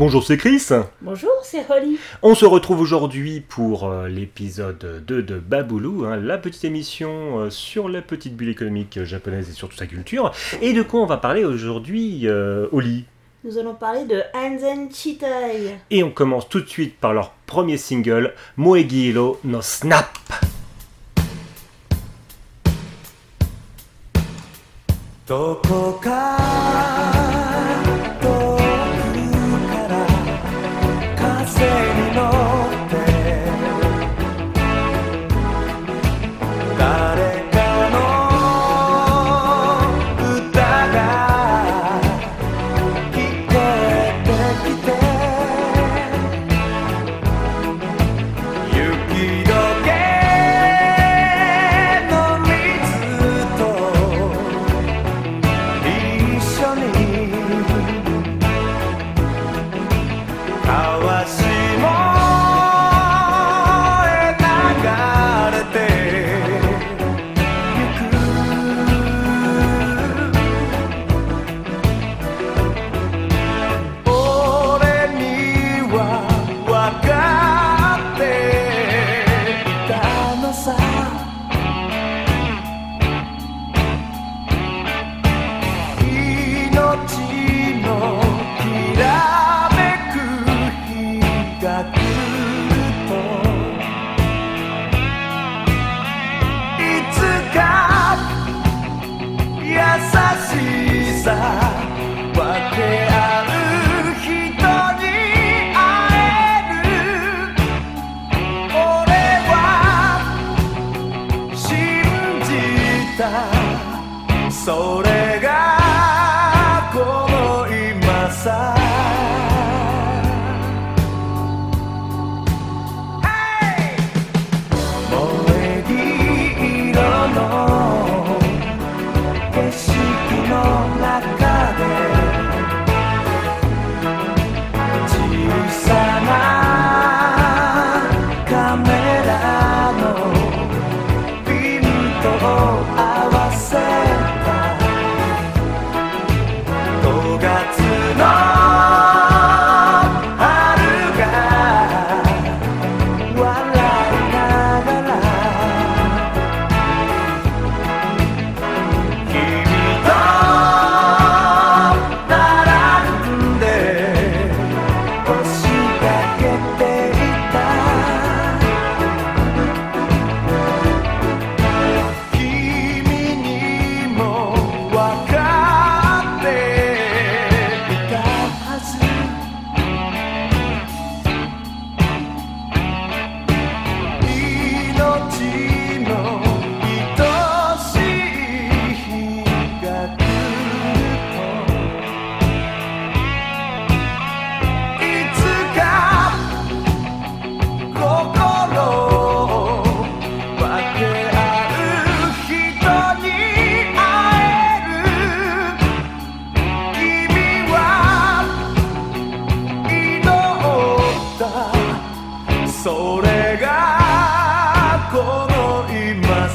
[0.00, 0.68] Bonjour, c'est Chris.
[1.02, 1.98] Bonjour, c'est Holly.
[2.22, 7.50] On se retrouve aujourd'hui pour euh, l'épisode 2 de Baboulou, hein, la petite émission euh,
[7.50, 10.32] sur la petite bulle économique japonaise et sur toute sa culture.
[10.62, 13.04] Et de quoi on va parler aujourd'hui, euh, Holly?
[13.44, 15.76] Nous allons parler de Hanzen Chitai.
[15.90, 20.18] Et on commence tout de suite par leur premier single, Moegiro no Snap.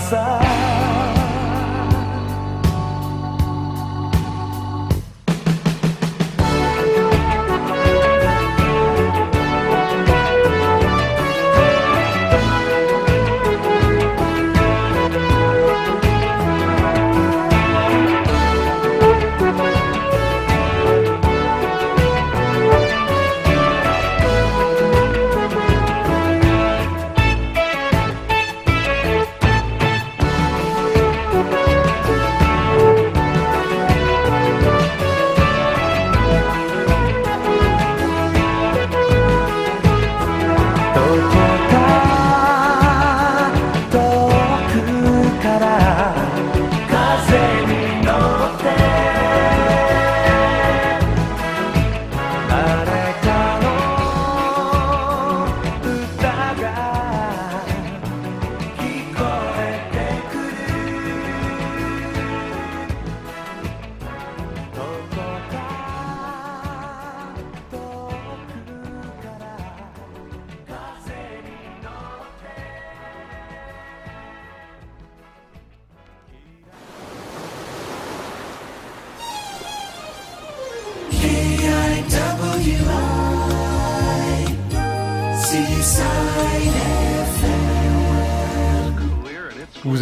[0.06, 0.45] passar.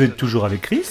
[0.04, 0.84] Vous êtes toujours avec Chris.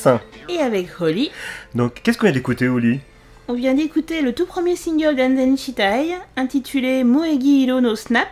[0.49, 1.31] Et avec Holly,
[1.75, 3.01] Donc, qu'est-ce qu'on vient d'écouter, Oli
[3.47, 8.29] on vient d'écouter le tout premier single d'Anzen Shitai, intitulé Moegi Hiro no Snap,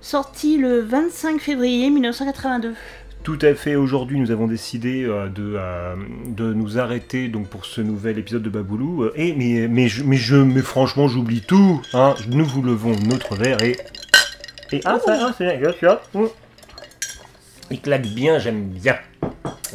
[0.00, 2.74] sorti le 25 février 1982.
[3.22, 3.76] Tout à fait.
[3.76, 5.94] Aujourd'hui, nous avons décidé euh, de, euh,
[6.26, 9.04] de nous arrêter donc pour ce nouvel épisode de Baboulou.
[9.04, 11.80] Euh, et mais mais je, mais je mais franchement, j'oublie tout.
[11.92, 12.16] Hein.
[12.28, 13.76] Nous vous levons notre verre et
[14.72, 16.28] et ah ça, ah, c'est bien, bien, bien.
[17.70, 18.96] Il claque bien, j'aime bien.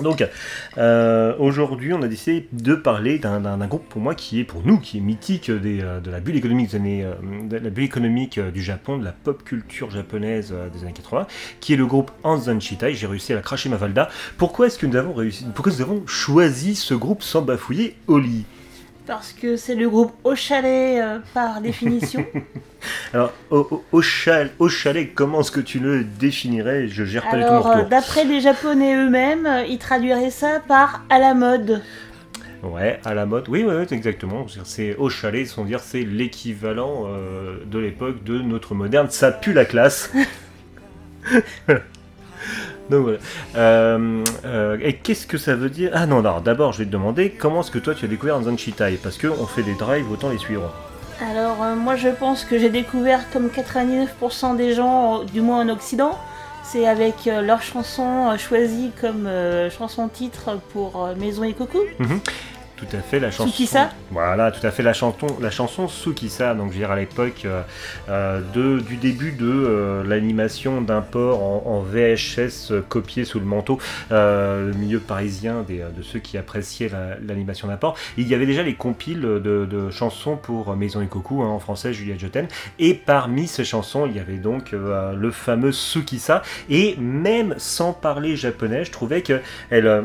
[0.01, 0.27] Donc,
[0.77, 4.77] euh, aujourd'hui, on a décidé de parler d'un- groupe pour moi qui est, pour nous,
[4.80, 7.13] qui est mythique euh, de la bulle économique des années, euh,
[7.47, 11.27] de la bulle économique du Japon, de la pop culture japonaise des années 80,
[11.59, 12.94] qui est le groupe Anzan Shitai.
[12.94, 14.09] J'ai réussi à la cracher ma valda.
[14.38, 18.45] Pourquoi est-ce que nous avons réussi Pourquoi nous avons choisi ce groupe sans bafouiller Oli?
[19.07, 22.25] Parce que c'est le groupe au chalet euh, par définition.
[23.13, 26.88] Alors, au, au- au chal- au chalet, comment est-ce que tu le définirais?
[26.88, 31.04] Je gère pas du tout euh, d'après les japonais eux-mêmes, euh, ils traduiraient ça par
[31.10, 31.81] à la mode.
[32.63, 33.48] Ouais, à la mode.
[33.48, 34.48] Oui, oui, oui, exactement.
[34.63, 39.08] C'est au chalet, sans dire c'est l'équivalent euh, de l'époque de notre moderne.
[39.12, 40.12] Ça pue la classe.
[42.90, 43.18] Donc voilà.
[43.56, 45.92] Euh, euh, et qu'est-ce que ça veut dire?
[45.94, 46.22] Ah non.
[46.42, 49.18] D'abord, je vais te demander comment est-ce que toi tu as découvert Anzan Shitai Parce
[49.18, 50.74] qu'on fait des drives, autant les suivre.
[51.22, 55.70] Alors, euh, moi je pense que j'ai découvert comme 99% des gens, du moins en
[55.70, 56.20] Occident,
[56.64, 59.30] c'est avec leur chanson choisie comme
[59.70, 61.80] chanson titre pour Maison et Coucou.
[62.77, 63.50] Tout à fait, la chanson.
[63.50, 66.98] Tsukisa Voilà, tout à fait, la chanson, la chanson Tsukisa, donc je veux dire à
[66.98, 67.62] l'époque euh,
[68.10, 73.45] euh, de, du début de euh, l'animation d'un port en, en VHS copié sous le
[73.45, 73.80] manteau,
[74.12, 77.95] euh, le milieu parisien des, de ceux qui appréciaient la- l'animation d'un port.
[78.18, 81.60] Il y avait déjà les compiles de, de chansons pour Maison et Coucou, hein, en
[81.60, 86.98] français Juliette Joten, et parmi ces chansons, il y avait donc le fameux Tsukisa, et
[86.98, 89.39] même sans parler japonais, je trouvais que
[89.69, 90.04] elle.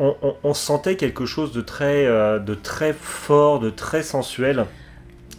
[0.00, 4.66] On, on- on sentait quelque chose de très, euh, de très fort, de très sensuel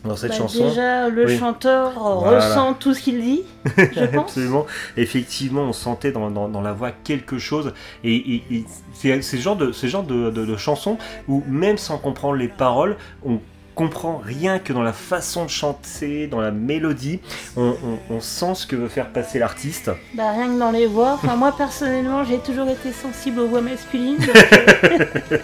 [0.06, 0.68] dans cette Bah, chanson.
[0.68, 1.38] Déjà, le Oui.
[1.38, 2.38] chanteur Voilà.
[2.38, 3.44] ressent tout ce qu'il dit,
[3.78, 4.24] je pense.
[4.24, 4.66] Absolument.
[4.98, 7.74] Effectivement, on sentait dans, dans- dans la voix quelque chose.
[8.04, 10.98] Et, et- et c'est ce genre, de, ce genre de, de, de chansons
[11.28, 13.40] où, même sans comprendre les paroles, on
[13.82, 17.20] comprend rien que dans la façon de chanter, dans la mélodie.
[17.58, 19.90] On, on- on sent ce que veut faire passer l'artiste.
[20.14, 21.14] Bah, rien que dans les voix.
[21.14, 24.18] Enfin, moi personnellement, j'ai toujours été sensible aux voix masculines.
[24.20, 25.40] donc,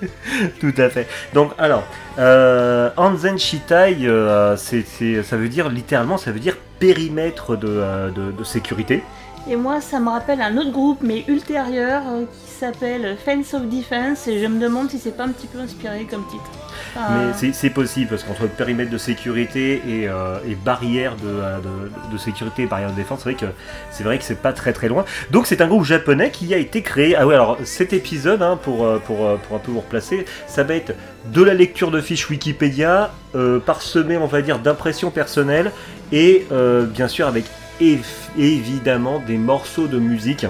[0.60, 1.06] Tout à fait.
[1.34, 1.82] Donc, alors,
[2.18, 8.30] euh, Anzen Shitai, euh, ça veut dire littéralement, ça veut dire périmètre de, euh, de-
[8.32, 9.02] de sécurité.
[9.50, 13.62] Et moi, ça me rappelle un autre groupe, mais ultérieur, euh, qui s'appelle Fence of
[13.62, 16.50] Defense, et je me demande si c'est pas un petit peu inspiré comme titre.
[16.96, 21.58] Enfin, Mais c'est- possible parce qu'entre périmètre de sécurité et, euh, barrière de, euh,
[22.12, 23.46] de- sécurité et barrière de défense, c'est vrai que
[23.90, 25.04] c'est vrai que c'est pas très très loin.
[25.30, 27.14] Donc c'est un groupe japonais qui a été créé.
[27.16, 30.62] Ah ouais, alors cet épisode, hein, pour, euh, pour, pour un peu vous replacer, ça
[30.64, 30.94] va être
[31.32, 35.70] de la lecture de fiches Wikipédia, euh, parsemé, on va dire, d'impressions personnelles
[36.12, 36.46] et
[36.94, 37.44] bien sûr avec
[37.80, 37.98] év-
[38.38, 40.46] évidemment des morceaux de musique.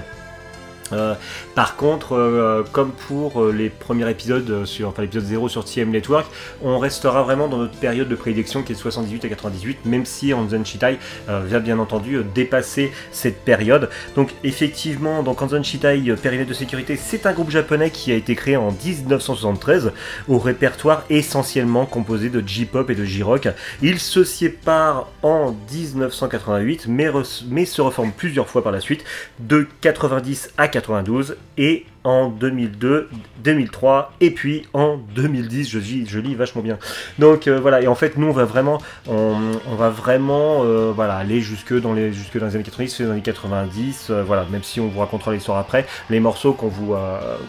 [1.59, 5.65] Par contre, euh, comme pour euh, les premiers épisodes, euh, sur, enfin l'épisode 0 sur
[5.65, 6.29] TM Network,
[6.63, 10.07] on restera vraiment dans notre période de prédilection qui est de 78 à 98, même
[10.07, 13.91] si Anzan Shitai euh, va bien entendu euh, dépasser cette période.
[14.15, 18.37] Donc effectivement, Anzan Shitai, euh, périmètre de sécurité, c'est un groupe japonais qui a été
[18.37, 19.91] créé en 1973
[20.29, 23.49] au répertoire essentiellement composé de J-pop et de J-rock.
[23.83, 29.03] Il se sépare en 1988, mais, re- mais se reforme plusieurs fois par la suite,
[29.41, 33.09] de 90 à 92 et en 2002,
[33.45, 35.79] 2003 et puis en 2010, je,
[36.19, 36.79] lis- vachement bien.
[37.19, 39.35] Donc euh, voilà, et en fait nous on va vraiment, on,
[39.77, 42.13] va vraiment euh, aller jusque dans, les,
[42.55, 45.87] années 90, dans les années 90, euh, voilà, même si on vous racontera l'histoire après,
[46.11, 46.95] les morceaux qu'on vous,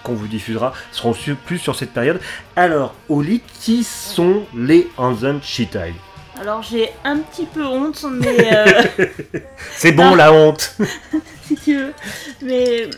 [0.04, 1.14] qu'on vous diffusera seront
[1.46, 2.20] plus sur cette période.
[2.56, 5.94] Alors, Oli, qui sont les Anzan Shitai
[6.42, 8.84] Alors j'ai un petit peu honte, mais euh,
[9.74, 10.16] C'est bon Ah.
[10.16, 10.74] la honte
[11.46, 11.94] si tu veux.
[12.42, 12.90] Mais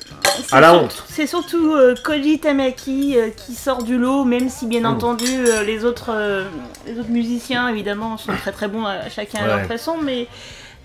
[0.47, 1.03] c'est À la surtout- honte.
[1.09, 4.89] C'est surtout euh, Koji Tamaki euh, qui sort du lot, même si bien Oh.
[4.89, 6.45] entendu euh, les autres euh,
[6.85, 10.27] les autres musiciens évidemment sont très très bons à chacun à leur façon, mais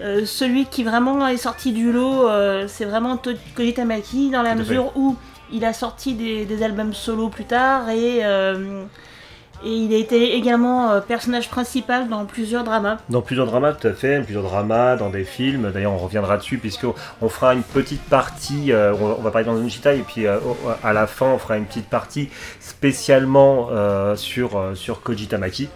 [0.01, 3.21] euh, celui qui vraiment est sorti du lot, euh, c'est vraiment
[3.55, 5.15] Koji Tamaki dans la mesure où
[5.53, 8.83] il a sorti des, des albums solo plus tard et euh,
[9.67, 12.99] et il a été également euh, personnage principal dans plusieurs dramas.
[13.11, 15.71] Dans plusieurs dramas, tout à fait, plusieurs dramas, dans des films.
[15.73, 18.73] D'ailleurs, on reviendra dessus puisqu'on on fera une petite partie.
[18.73, 20.39] euh, on, va- parler dans une chita et puis euh,
[20.85, 22.29] à la fin, on fera une petite partie
[22.61, 25.69] spécialement euh, sur, sur Koji Tamaki.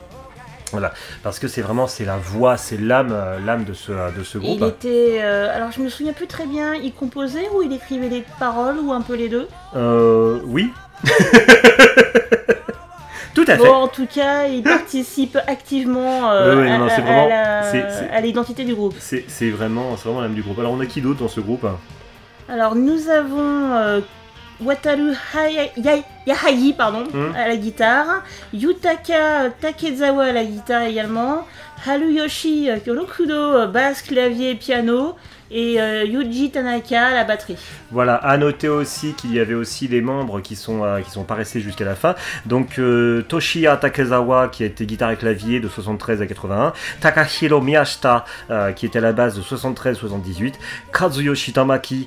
[0.72, 0.92] Voilà,
[1.24, 3.12] parce que c'est vraiment c'est la voix, c'est l'âme,
[3.44, 4.58] l'âme de ce de ce groupe.
[4.60, 5.18] il était.
[5.20, 8.76] euh, alors je me souviens plus très bien, il composait ou il écrivait les paroles
[8.78, 9.48] ou un peu les deux?
[9.74, 10.70] Euh, oui.
[13.34, 13.64] Tout à fait.
[13.64, 18.74] Bon, en tout cas, il participe activement euh, Oui, oui, à, non, vraiment- l'identité du
[18.74, 18.94] groupe.
[18.98, 20.58] C'est vraiment vraiment l'âme du groupe.
[20.58, 21.66] Alors on a qui d'autre dans ce groupe?
[22.48, 24.00] Alors nous avons euh,
[24.60, 25.14] Wataru
[26.26, 27.34] Yahagi pardon, Hmm.
[27.36, 28.22] à la guitare,
[28.52, 31.46] Yutaka Takezawa à la guitare également,
[31.86, 35.14] Haruyoshi Kurokudo euh, basse, clavier, piano
[35.50, 37.56] et euh, Yuji Tanaka à la batterie.
[37.90, 41.24] Voilà, à noter aussi qu'il y avait aussi des membres qui sont euh, qui sont
[41.24, 42.14] pas restés jusqu'à la fin.
[42.46, 47.60] Donc euh, Toshiya Takezawa qui a été guitare et clavier de 73 à 81, Takahiro
[47.60, 50.58] Miyashita euh, qui était à la base de 73 78,
[50.92, 52.06] Kazuyoshi Tamaki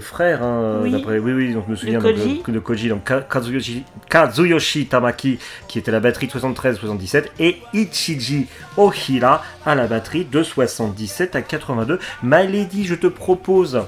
[0.00, 0.90] frère hein, Oui.
[0.92, 2.42] d'après oui oui donc je me souviens De donc, Koji.
[2.46, 5.38] de, de Koji donc Ka- Kazuyoshi Kazuyoshi Tamaki
[5.68, 10.42] qui était à la batterie de 73 77 et Ichiji Ohira à la batterie de
[10.42, 11.98] 77 à 82.
[12.22, 13.82] My Lady, je te propose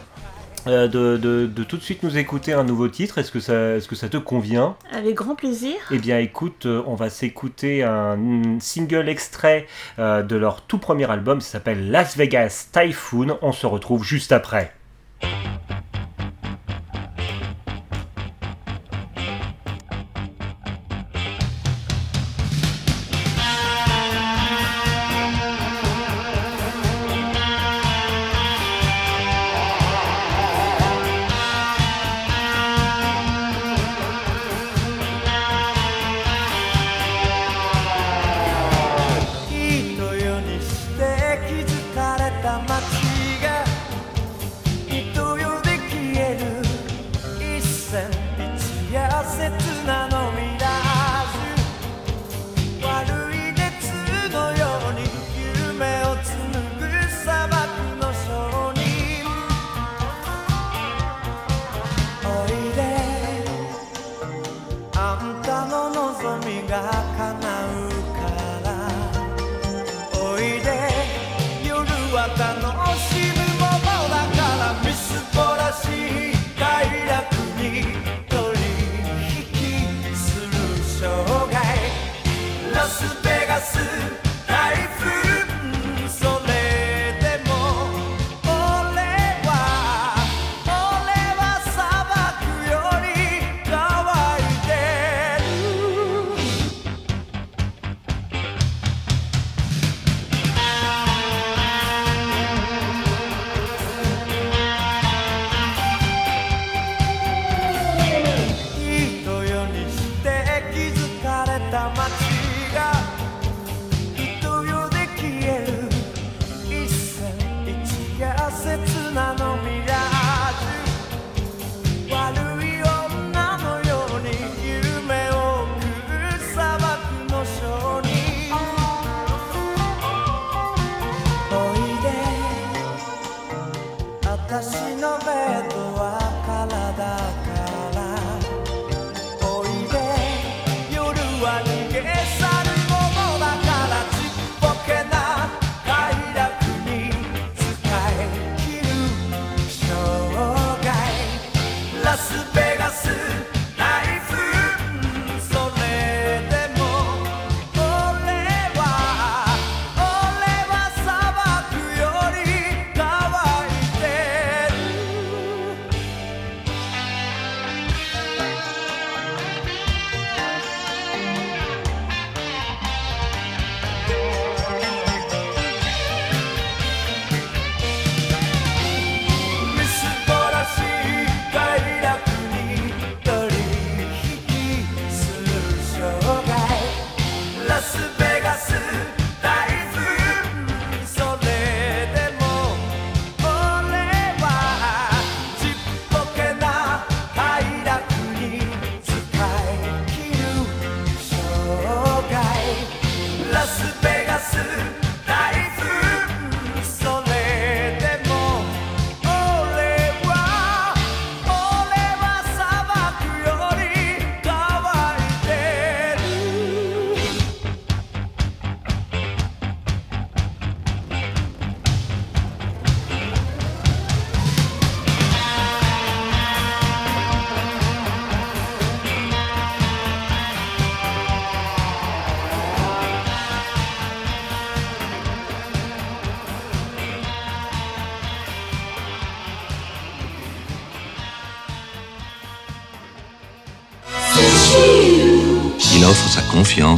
[0.66, 3.18] euh, de, de- de tout de suite nous écouter un nouveau titre.
[3.18, 4.76] Est-ce que ça, est-ce que ça te convient?
[4.92, 5.74] Avec grand plaisir.
[5.90, 8.18] Eh bien, écoute, euh, on va s'écouter un
[8.60, 9.66] single extrait
[9.98, 11.40] euh, de leur tout premier album.
[11.40, 13.38] Ça s'appelle Las Vegas Typhoon.
[13.42, 14.72] On se retrouve juste après.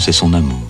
[0.01, 0.67] Confiance et son amour.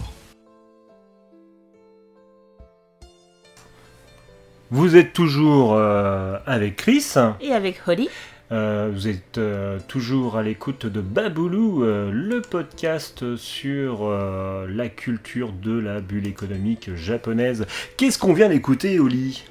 [4.70, 7.14] Vous êtes toujours euh, avec Chris.
[7.40, 8.08] Et avec Holly.
[8.52, 14.88] Euh, vous êtes euh, toujours à l'écoute de Baboulou, euh, le podcast sur euh, la
[14.88, 17.66] culture de la bulle économique japonaise.
[17.96, 19.44] Qu'est-ce qu'on vient d'écouter, Oli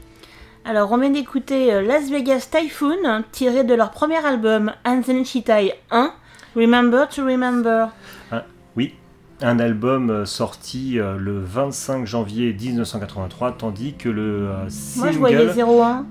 [0.65, 6.13] Alors, on vient d'écouter Las Vegas Typhoon, tiré de leur premier album Anzen Shitai 1,
[6.55, 7.89] Remember to Remember.
[9.41, 15.17] Un album euh, sorti euh, le 25 janvier 1983, tandis que le euh, Moi, je
[15.17, 16.05] voyais single, 01.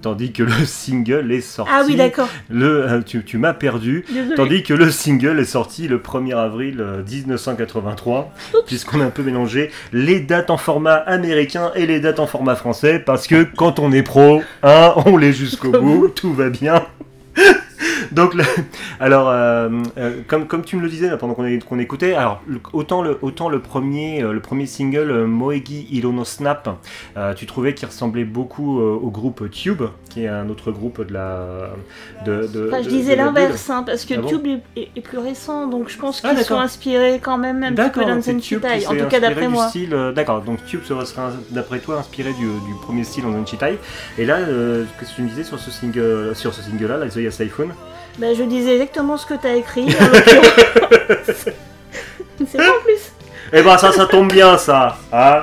[0.00, 1.70] tandis que le single est sorti.
[1.74, 2.28] Ah oui, d'accord.
[2.48, 4.06] Le, tu, tu m'as perdu.
[4.34, 8.32] Tandis que le single est sorti le 1er avril euh, 1983,
[8.66, 12.56] puisqu'on a un peu mélangé les dates en format américain et les dates en format
[12.56, 16.82] français, parce que quand on est pro, hein, on l'est jusqu'au bout, tout va bien.
[18.12, 18.44] Donc, le-
[19.00, 23.18] alors, euh, euh, comme, comme tu me le disais pendant qu'on écoutait, alors autant le,
[23.22, 26.68] autant le premier, euh, le premier single Moegi Hirono Snap,
[27.16, 31.12] euh, tu trouvais qu'il ressemblait beaucoup au groupe Tube, qui est un autre groupe de
[31.12, 31.70] la,
[32.24, 35.18] de, de- Enfin, je de- disais l'inverse, hein, parce que Ah bon Tube est, plus
[35.18, 36.60] récent, donc je pense Ah, qu'ils sont d'accord.
[36.60, 38.04] inspirés quand même un petit peu
[38.40, 39.68] Tube en tout cas d'après du moi.
[39.68, 43.78] Style, D'accord, donc Tube serait, serait, d'après toi inspiré du, du premier style en Chitai.
[44.18, 47.08] Et là, euh, qu'est-ce que tu me disais sur ce single, sur ce single-là, la
[47.08, 47.30] Zoya
[48.18, 49.86] Bah, je disais exactement ce que t'as écrit.
[52.46, 53.12] C'est pas en plus.
[53.52, 55.42] Eh ben ça, ça tombe bien, ça, hein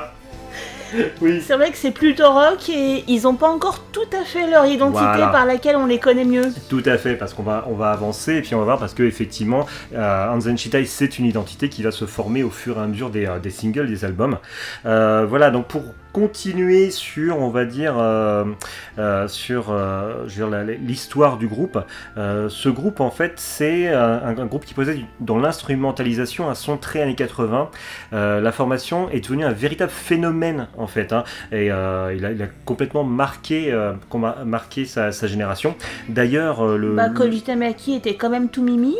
[1.20, 1.42] Oui.
[1.46, 4.64] C'est vrai que c'est plutôt rock et ils ont pas encore tout à fait leur
[4.66, 5.26] identité Voilà.
[5.28, 6.44] par laquelle on les connaît mieux.
[6.70, 8.94] Tout à fait, parce qu'on va, on va avancer et puis on va voir parce
[8.94, 12.80] que effectivement, euh, Anzen Shitai, c'est une identité qui va se former au fur et
[12.82, 14.38] à mesure des, euh, des singles, des albums.
[14.86, 15.82] Euh, voilà, donc pour
[16.16, 18.46] continuer sur, on va dire, euh,
[18.98, 20.24] euh, sur euh,
[20.80, 21.78] l'histoire du groupe,
[22.16, 27.02] ce groupe en fait, c'est un, un groupe qui posait dans l'instrumentalisation un son très
[27.02, 27.68] années 80.
[28.14, 32.42] Euh, la formation est devenue un véritable phénomène en fait, hein, et il, a, il
[32.42, 33.78] a complètement marqué,
[34.42, 35.74] marqué sa, sa génération.
[36.08, 38.96] D'ailleurs, le Bah, Koji Tamaki était quand même tout mimi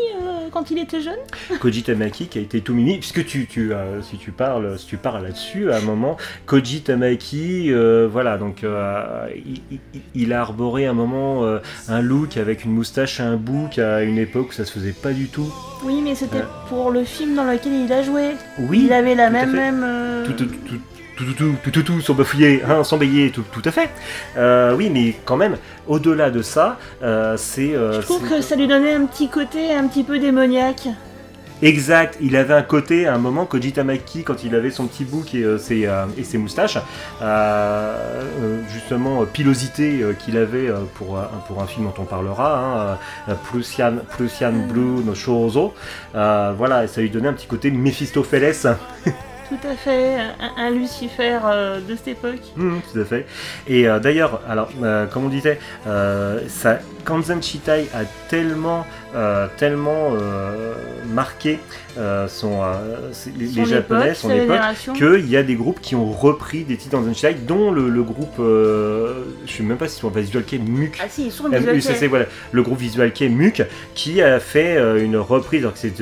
[0.46, 1.18] euh, quand il était jeune.
[1.60, 4.86] Koji Tamaki qui a été tout mimi, puisque tu, tu, euh, si tu parles, si
[4.86, 7.05] tu parles là-dessus, à un moment, Koji Tamaki,
[7.68, 9.28] euh, voilà, donc euh,
[10.14, 14.02] il, a arboré un moment euh, un look avec une moustache et un bouc à
[14.02, 15.52] une époque où ça se faisait pas du tout.
[15.84, 18.30] Oui, mais c'était pour le film dans lequel il a joué.
[18.58, 20.24] Oui, il avait la même même.
[20.26, 20.56] tout, tout, tout,
[21.16, 23.90] tout, tout, tout, tout, tout, tout, sans bafouiller, hein, sans bailler, tout, tout à fait.
[24.36, 27.74] Euh, oui, mais quand même, au-delà de ça, euh, c'est...
[27.74, 30.88] euh, Je trouve que ça lui donnait un petit côté un petit peu démoniaque.
[31.62, 35.04] Exact, il avait un côté à un moment Koji Tamaki quand il avait son petit
[35.04, 36.76] bouc et, euh, ses, euh, et ses moustaches,
[37.22, 43.94] euh, justement pilosité qu'il avait pour, un- pour un film dont on parlera, hein, Prussian,
[44.10, 45.72] Prussian Blue no Shouzo.
[46.12, 48.76] Voilà, et ça lui donnait un petit côté Mephistopheles.
[49.48, 52.40] Tout à fait, un, un Lucifer euh, de cette époque.
[52.56, 53.26] Mhm, tout à fait.
[53.68, 55.60] Et euh, d'ailleurs, alors, euh, comme on disait,
[56.48, 58.84] ça, Kanzan Shitai a tellement,
[59.56, 60.74] tellement euh,
[61.12, 61.58] marqué
[61.98, 64.58] euh, son, euh, les, Son les Japonais, époque, son époque,
[64.96, 68.02] qu'il y a des groupes qui ont repris des titres dans Shitai, dont le, le
[68.02, 70.98] groupe, euh, je sais même pas si c'est Visual Kei Muk.
[71.02, 73.64] Ah si, ils sont Euh, visual c'est, voilà, le groupe Visual Kei Muk
[73.94, 75.94] qui a fait euh, une reprise, alors que c'est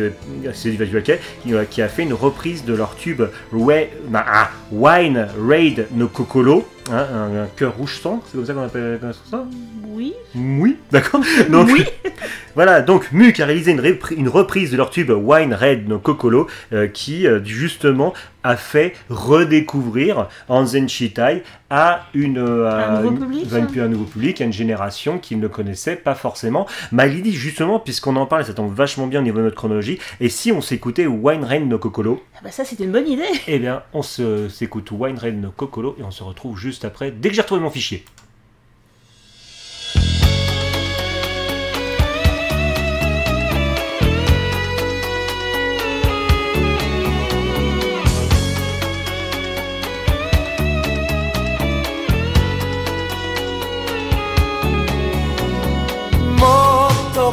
[0.71, 4.51] du Visual Kei, qui, euh, qui a fait une reprise de leur tube bah, ah,
[4.73, 8.99] Wine Raid no Kokoro, hein, un, un cœur rouge sang, c'est comme ça qu'on appelle
[9.31, 9.45] ça?
[9.87, 10.12] Oui.
[10.35, 11.21] Oui, d'accord.
[11.51, 11.85] Donc, Oui.
[12.55, 16.87] voilà, donc Muk a réalisé une, reprise de leur tube Wine Red no Kokoro euh,
[16.88, 23.53] qui euh, justement a fait redécouvrir Anzen Shitai à une, euh, Un nouveau une- public,
[23.53, 26.67] à une- un nouveau public, à une génération qui ne le connaissait pas forcément.
[26.93, 30.29] Malidi, justement, puisqu'on en parle, ça tombe vachement bien au niveau de notre chronologie, et
[30.29, 33.23] si on s'écoutait Wine Red no Kokoro, Ah bah ça c'était une bonne idée.
[33.49, 37.31] eh bien, on s'écoute Wine Red no Kokoro et on se retrouve juste après, dès
[37.31, 38.05] que j'ai retrouvé mon fichier.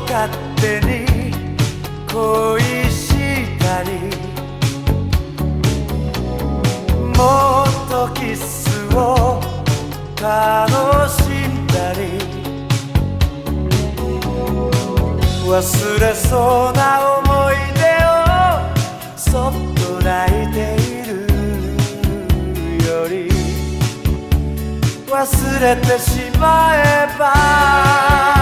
[0.07, 1.05] 勝手に
[2.11, 2.61] 恋
[2.91, 3.07] し
[3.59, 3.89] たり
[7.17, 7.21] も
[7.65, 9.41] っとキスを
[10.21, 11.99] 楽しんだり
[15.47, 16.81] 忘れそうな
[17.19, 18.13] 思い出を
[19.17, 20.09] そっと泣
[20.43, 21.11] いている
[22.85, 23.29] より
[25.09, 25.19] 忘
[25.59, 26.77] れてしまえ
[27.17, 28.40] ば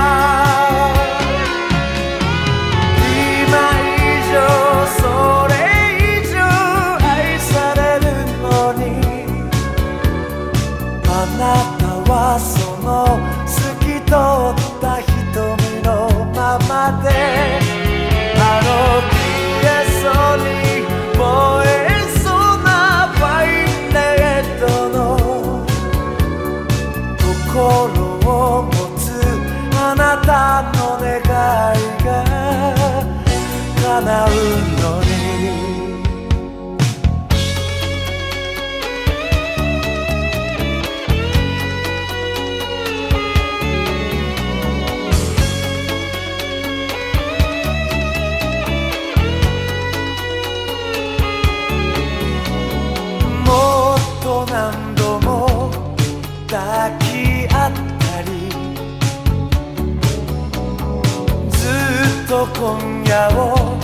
[62.56, 63.78] 今夜を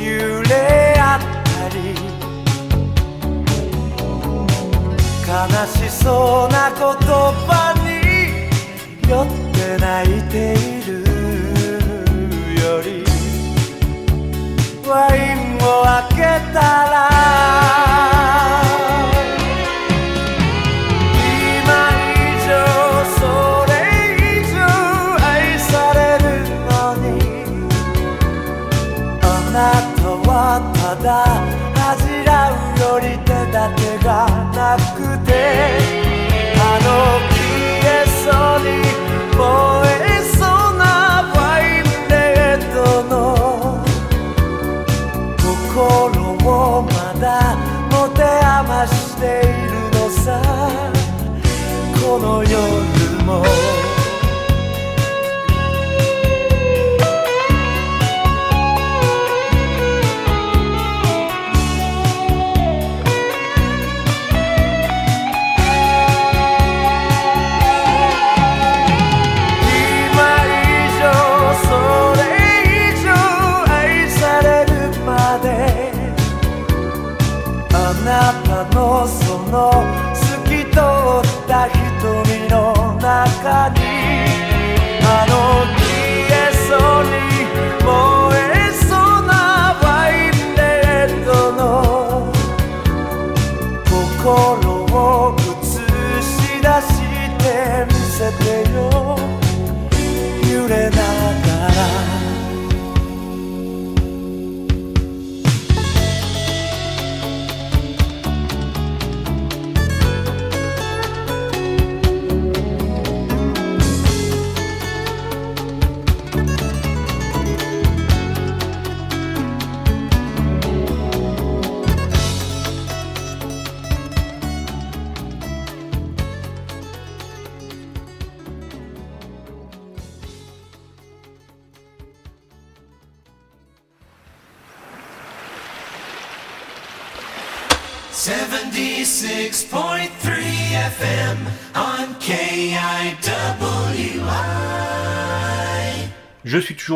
[0.00, 1.76] 揺れ合ったり。
[5.26, 5.32] 悲
[5.66, 6.84] しそうな言
[7.46, 7.86] 葉に
[9.08, 11.05] 酔って泣いている。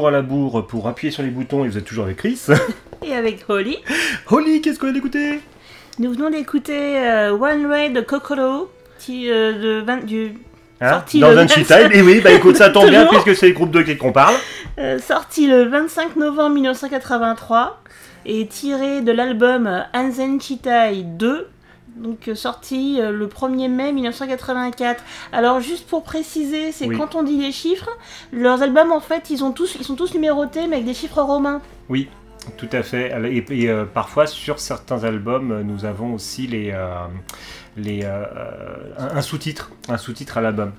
[0.01, 2.41] Toujours à la bourre pour appuyer sur les boutons et vous êtes toujours avec Chris.
[3.07, 3.79] Et avec Holly,
[4.31, 5.41] Holly, qu'est-ce qu'on vient d'écouter?
[5.99, 10.33] Nous venons d'écouter euh, One Way de Kokoro, qui, euh, de 20 du,
[10.83, 10.93] Hein?
[10.93, 11.55] Sorti Dans le un 25.
[11.59, 13.99] cheat time Et oui, bah écoute, ça tombe bien puisque c'est le groupe de qui
[13.99, 14.35] qu'on parle.
[14.79, 17.83] euh, sorti le 25 novembre 1983
[18.25, 21.47] et tiré de l'album Anzen Chitai 2,
[22.01, 25.03] donc euh, sorti euh, le 1er mai 1984.
[25.33, 26.97] Alors juste pour préciser, c'est Oui.
[26.99, 27.91] quand on dit les chiffres,
[28.33, 31.21] leurs albums en fait ils, ont tous, ils sont tous numérotés mais avec des chiffres
[31.23, 31.61] romains.
[31.89, 32.09] Oui,
[32.57, 33.13] tout à fait.
[33.31, 37.07] Et, et, euh, parfois, sur certains albums, nous avons aussi les, euh,
[37.77, 38.25] les, euh,
[38.99, 40.73] un, un sous-titre, un sous-titre à l'album.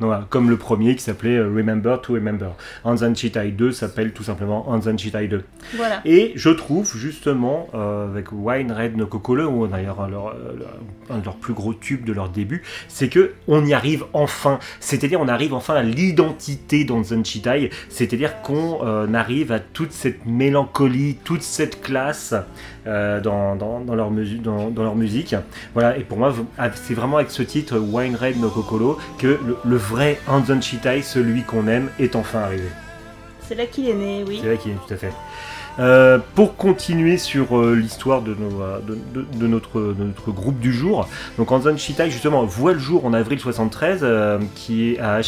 [0.00, 2.50] Donc, comme le premier qui s'appelait euh, Remember to Remember.
[2.82, 5.44] Anzan Chitai 2 s'appelle tout simplement Anzan Chitai 2.
[5.76, 6.00] Voilà.
[6.04, 10.78] Et je trouve justement euh, avec Wine Red No Kokolo, ou d'ailleurs leur, euh, leur-
[11.10, 14.58] un de leurs plus gros tubes de leur début, c'est que on y arrive enfin.
[14.80, 20.26] C'est-à-dire on arrive enfin à l'identité d'Anzan Chitai, c'est-à-dire qu'on euh, arrive à toute cette
[20.26, 22.34] mélancolie, toute cette classe
[22.86, 25.34] euh, dans, dans, dans leur musu- dans, dans leur musique.
[25.72, 29.38] Voilà, et pour moi, ah, c'est vraiment avec ce titre Wine Red No Kokolo que
[29.46, 32.68] le, le vrai Anzan Chitai, celui qu'on aime, est enfin arrivé.
[33.40, 34.38] C'est là qu'il est né, oui.
[34.42, 35.12] C'est là qu'il est, tout à fait.
[35.80, 39.92] Euh, pour continuer sur euh, l'histoire de, euh, de, de- de notre,
[40.28, 44.92] groupe du jour, donc Anzan Shitai justement voit le jour en avril 73, euh, qui
[44.92, 45.20] est à,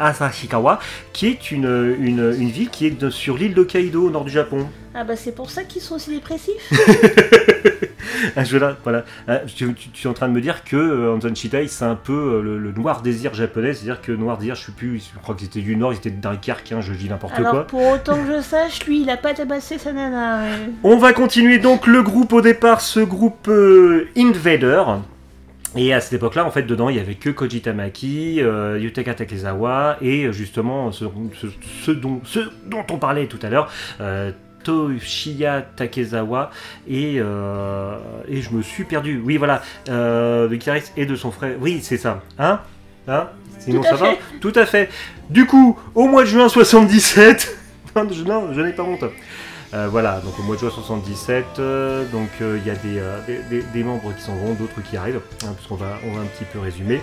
[0.00, 0.80] Asashikawa,
[1.12, 4.66] qui est une, une, une ville qui est sur l'île d'Hokkaido au nord du Japon.
[4.94, 6.72] Ah bah c'est pour ça qu'ils sont aussi dépressifs.
[8.36, 9.04] Ah, je- là, voilà.
[9.28, 11.84] Ah, tu, tu- tu es en train de me dire que euh, Anzan Shitai c'est
[11.84, 15.10] un peu euh, le, le noir désir japonais, c'est-à-dire que noir désir, je sais plus,
[15.14, 17.66] je crois que c'était du nord, ils étaient de Dunkerque, hein, je dis n'importe quoi.
[17.66, 20.42] pour autant que je sache, lui il a pas tabassé sa nana.
[20.42, 20.70] ouais.
[20.82, 24.82] On va continuer donc le groupe au départ, ce groupe euh, Invader.
[25.74, 29.14] Et à cette époque-là, en fait, dedans, il y avait que Koji Tamaki, euh, Yutaka
[29.14, 31.06] Takezawa et justement ce,
[31.40, 31.46] ce-
[31.84, 33.70] ce dont, ce dont on parlait tout à l'heure,
[34.02, 36.50] euh, Toshiya Takezawa
[36.88, 37.96] et, euh,
[38.28, 39.20] et je me suis perdu.
[39.24, 41.56] Oui, voilà, euh, le guitariste et de son frère.
[41.60, 42.22] Oui, c'est ça.
[42.38, 42.60] Hein?
[43.08, 43.28] Hein?
[43.58, 44.12] Sinon, Tout à ça va?
[44.40, 44.88] Tout à fait.
[45.30, 47.56] Du coup, au mois de juin 77,
[47.96, 49.04] non, je, n'ai pas honte.
[49.74, 53.00] Euh, voilà, donc au mois de juin 77, euh, donc euh, il y a des,
[53.26, 56.20] des, des- des membres qui s'en vont, d'autres qui arrivent, hein, puisqu'on va, on va
[56.22, 57.00] un petit peu résumer.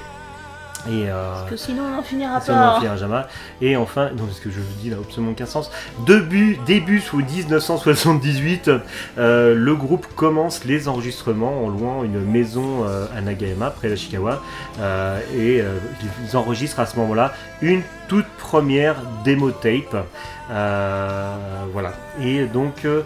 [0.88, 2.78] Et, euh, Parce que sinon on n'en finira pas.
[2.78, 3.28] ancien Jama.
[3.62, 5.72] Et enfin, non, ce que je vous dis n'a absolument aucun sens.
[6.06, 8.72] Début, début sous 1978,
[9.18, 14.42] euh, le groupe commence les enregistrements en louant une maison euh, à Nagayama, près d'Ashikawa.
[14.80, 15.78] Euh, et euh,
[16.26, 20.06] ils enregistrent à ce moment-là une toute première démo tape.
[20.52, 21.36] Euh,
[21.72, 21.94] voilà.
[22.22, 23.04] Et donc, euh,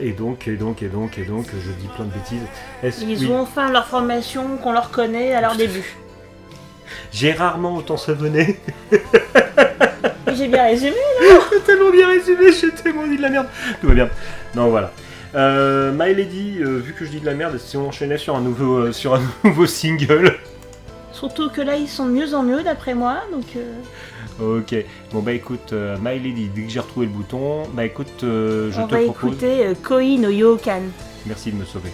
[0.00, 2.42] et donc, et donc, et donc, et donc, je dis plein de bêtises.
[2.82, 3.30] Est-ce- Ils oui.
[3.32, 5.96] ont enfin leur formation qu'on leur connaît à leur début.
[7.12, 8.58] J'ai rarement autant savonné.
[8.92, 10.94] Et J'ai bien résumé.
[11.52, 13.46] J'ai tellement bien résumé, j'ai tellement dit de la merde.
[13.80, 14.08] Tout va bien.
[14.54, 14.92] Non, voilà.
[15.34, 18.36] Euh, My Lady, euh, vu que je dis de la merde, si on enchaînait sur
[18.36, 20.34] un nouveau, euh, sur un nouveau single.
[21.12, 23.16] Surtout que là ils sont de mieux en mieux d'après moi.
[23.32, 23.72] Donc euh,
[24.40, 24.74] Ok.
[25.12, 28.70] Bon bah écoute, euh, My Lady, dès que j'ai retrouvé le bouton, bah écoute, euh,
[28.70, 29.32] je on te va propose.
[29.32, 30.82] écouter euh, Koi no Yokan.
[31.26, 31.90] Merci de me sauver.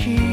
[0.00, 0.29] 听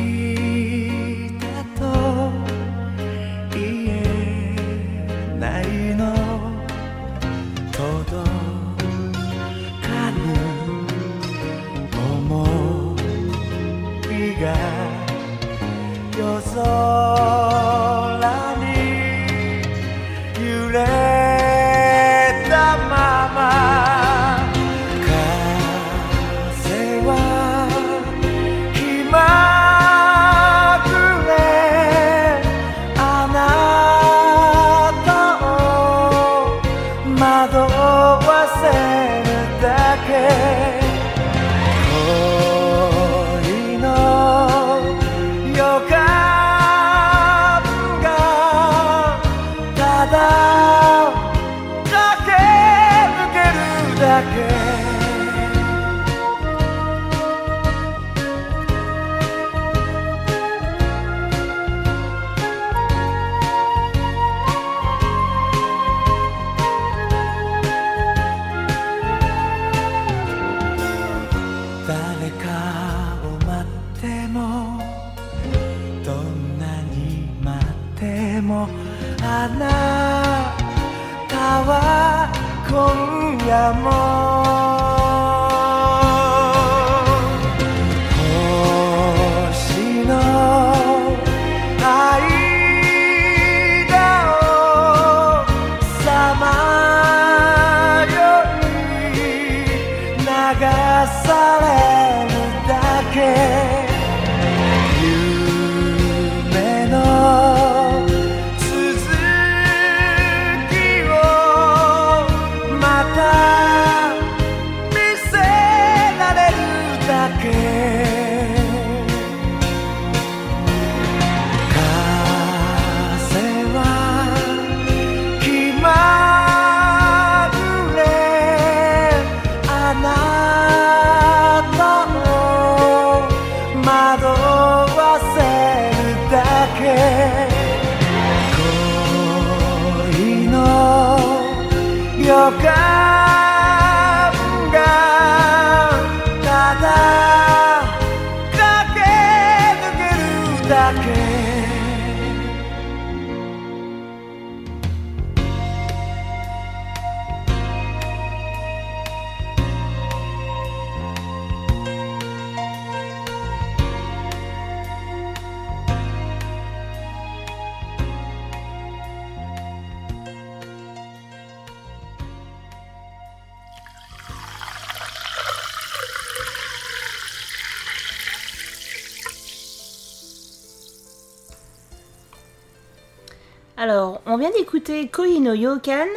[184.89, 186.07] on vient d'écouter Koi no Yokan,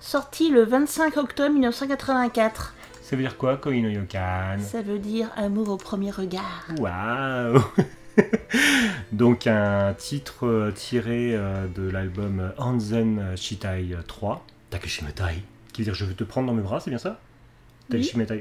[0.00, 2.74] sorti le 25 octobre 1984.
[3.02, 6.66] Ça veut dire quoi, Koino Yokan Ça veut dire amour au premier regard.
[6.78, 7.62] Waouh
[9.12, 15.86] Donc un titre euh, tiré euh, de l'album Hanzen Shitai 3, Takeshi Metai, qui veut
[15.86, 17.18] dire je veux te prendre dans mes bras, c'est bien ça?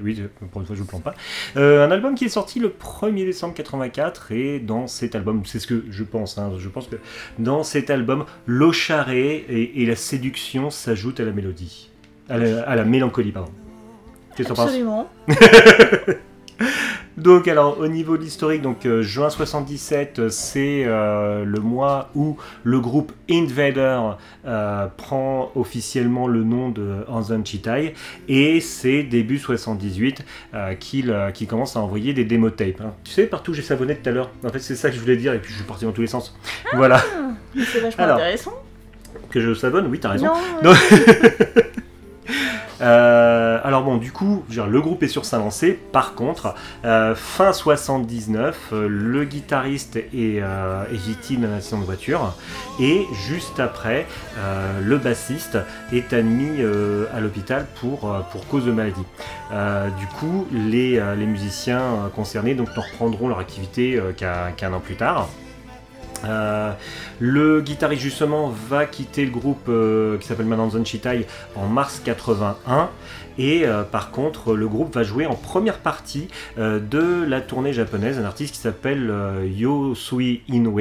[0.01, 1.15] Oui, je- pour une fois je ne plante pas.
[1.57, 5.59] Euh, un album qui est sorti le 1er décembre 84 et dans cet album, c'est
[5.59, 6.95] ce que je pense, hein, je pense que
[7.39, 11.89] dans cet album, l'eau charrée et, et la séduction s'ajoutent à la mélodie,
[12.29, 13.51] à la, à la mélancolie, pardon.
[14.35, 15.09] Qu'est-ce que Absolument.
[17.17, 22.09] donc alors au niveau de l'historique, donc euh, juin 77, euh, c'est euh, le mois
[22.15, 23.99] où le groupe Invader
[24.45, 27.93] euh, prend officiellement le nom de Hansen Chitai
[28.27, 32.81] et c'est début 78 euh, qu'il commence à envoyer des démo tapes.
[32.81, 32.93] hein.
[33.03, 34.29] Tu sais partout j'ai savonné tout à l'heure.
[34.43, 36.01] En fait c'est ça que je voulais dire et puis je suis parti dans tous
[36.01, 36.37] les sens.
[36.73, 37.03] Voilà
[37.55, 38.53] Mais C'est vachement Alors, intéressant.
[39.29, 39.87] que je savonne.
[39.87, 40.27] Oui t'as raison.
[40.63, 40.73] Non.
[42.83, 45.79] Euh, alors bon, du coup, le groupe est sur sa lancée.
[45.91, 46.53] Par contre,
[46.85, 50.43] euh, fin 79, euh, le guitariste est,
[50.91, 52.35] victime d'un accident de voiture.
[52.79, 54.05] Et juste après,
[54.81, 55.57] le bassiste
[55.91, 56.61] est admis
[57.13, 58.15] à l'hôpital pour,
[58.49, 59.05] cause de maladie.
[59.99, 65.29] Du coup, les, musiciens concernés ne reprendront leur activité qu'un an plus tard.
[66.25, 66.71] Euh,
[67.19, 72.89] le guitariste justement va quitter le groupe euh, qui s'appelle Mananzan Chitai en mars 81
[73.37, 77.73] et euh, par contre le groupe va jouer en première partie euh, de la tournée
[77.73, 80.73] japonaise un artiste qui s'appelle euh, Yosui Inoue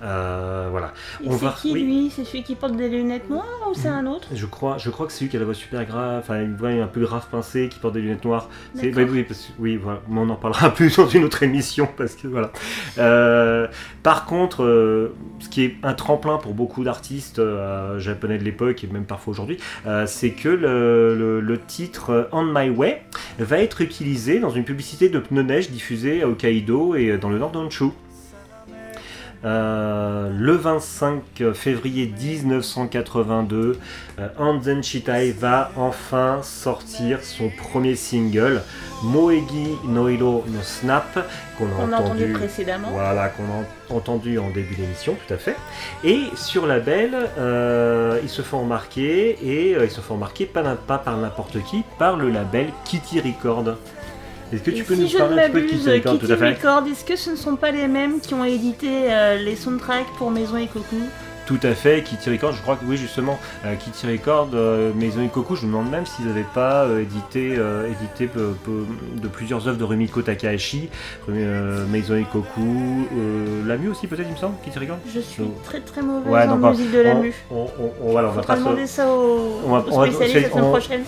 [0.00, 1.82] voilà Et on c'est va qui oui.
[1.82, 2.10] lui?
[2.14, 4.28] C'est celui qui porte des lunettes noires ou c'est un autre?
[4.34, 6.56] Je crois, je crois que c'est lui qui a la voix super grave, enfin une
[6.56, 8.48] voix un peu grave pincée, qui porte des lunettes noires.
[8.74, 9.12] C'est, D'accord.
[9.14, 12.28] oui, parce oui, voilà, mais on en parlera plus dans une autre émission parce que
[12.28, 12.50] voilà.
[14.02, 17.40] Par contre, ce qui est un tremplin pour beaucoup d'artistes
[17.98, 19.58] japonais de l'époque et même parfois aujourd'hui,
[20.06, 23.02] c'est que le, le- le titre euh, On My Way
[23.38, 27.38] va être utilisé dans une publicité de pneus neige diffusée à Hokkaido et dans le
[27.38, 27.90] nord d'Honshu.
[29.44, 33.78] Euh, le 25 février 1982,
[34.18, 38.62] euh, Hansen Shitai va enfin sortir son premier single,
[39.02, 41.26] Moegi no Hiro no Snap,
[41.58, 42.88] qu'on a, entendu précédemment.
[42.90, 45.56] voilà, qu'on a entendu en début d'émission, tout à fait.
[46.02, 50.46] Et sur la belle, euh, ils se font remarquer, et euh, ils se font remarquer
[50.46, 53.76] pas, pas par n'importe qui, par le label Kitty Record.
[54.52, 56.12] Est-ce que tu Et peux si nous parler un petit peu de m'abuse, Kitty Record,
[56.14, 58.44] Kitty tout à fait Record, est-ce que ce ne sont pas les mêmes qui ont
[58.44, 61.00] édité euh, les soundtracks pour Maison et Coucou
[61.46, 65.22] Tout à fait, Kitty Record, je crois que oui justement, euh, Kitty Record, euh, Maison
[65.22, 68.86] et Coco, je me demande même s'ils n'avaient pas euh, édité, euh, édité peu- peu-
[69.20, 70.88] de plusieurs œuvres de Rumiko Takahashi,
[71.28, 72.62] euh, Maison et Coco,
[73.66, 76.56] Lamu aussi peut-être il me semble, Kitty Record Je suis très très mauvaise Ouais, en
[76.56, 77.34] musique de la on, mu.
[77.50, 80.06] on, on- on- voilà, on va pas demander ça au, on va- au on va-
[80.06, 81.02] spécialiste la semaine prochaine.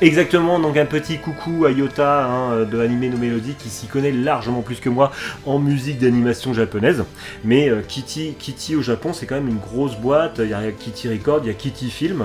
[0.00, 4.12] Exactement, donc un petit coucou à Yota hein, de Anime No Melody qui s'y connaît
[4.12, 5.10] largement plus que moi
[5.46, 7.04] en musique d'animation japonaise.
[7.44, 10.36] Mais Kitty, Kitty au Japon, c'est quand même une grosse boîte.
[10.42, 12.24] Il y a Kitty Record, il y a Kitty Film.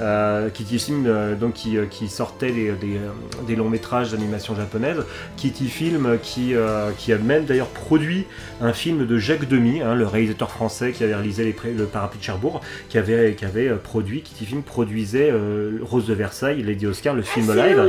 [0.00, 2.98] Euh, Kitty Film euh, donc qui, euh, qui sortait des, des,
[3.46, 4.96] des longs métrages d'animation japonaise,
[5.36, 8.24] Kitty Film qui, euh, qui a même d'ailleurs produit
[8.62, 12.18] un film de Jacques Demy, hein, le réalisateur français qui avait réalisé les le Parapluie
[12.18, 15.34] de Cherbourg, qui avait, qui avait produit, Kitty Film produisait
[15.82, 17.88] Rose de Versailles, Lady Oscar, le film Ah, C'est live.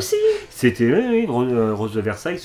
[0.50, 2.40] C'était oui, oui, Ro- Rose de Versailles,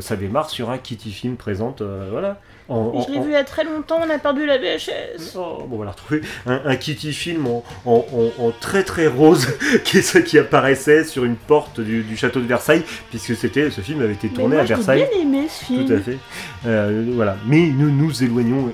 [0.00, 1.80] ça démarre sur un Kitty Film présente,
[2.10, 2.40] voilà.
[2.72, 5.34] En- Je l'ai vu il y a très longtemps, on a perdu la VHS.
[5.36, 6.22] Oh, bon, on va la retrouver.
[6.46, 8.04] Un, un Kitty film en, en-
[8.38, 9.46] en- en très très rose
[9.84, 13.70] qui, est ce qui apparaissait sur une porte du, du château de Versailles, puisque c'était
[13.70, 15.06] ce film avait été tourné moi, à Versailles.
[15.12, 15.86] bien aimé ce film.
[15.86, 16.18] Tout à fait.
[16.66, 17.36] Euh, voilà.
[17.46, 18.72] Mais nous nous éloignons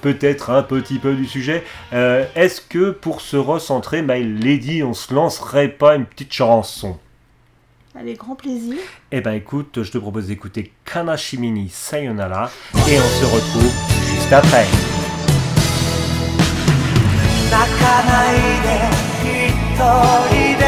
[0.00, 1.64] peut-être un petit peu du sujet.
[1.92, 6.96] Euh, Est-ce que pour se recentrer, My Lady, on se lancerait pas une petite chanson?
[7.97, 8.75] Avec grand plaisir.
[9.11, 12.49] Eh ben écoute, je te propose d'écouter Kanashimini Sayonara
[12.89, 13.71] et on se retrouve
[14.15, 14.65] juste après.
[17.53, 18.67] 泣かないで
[19.37, 20.63] 一人で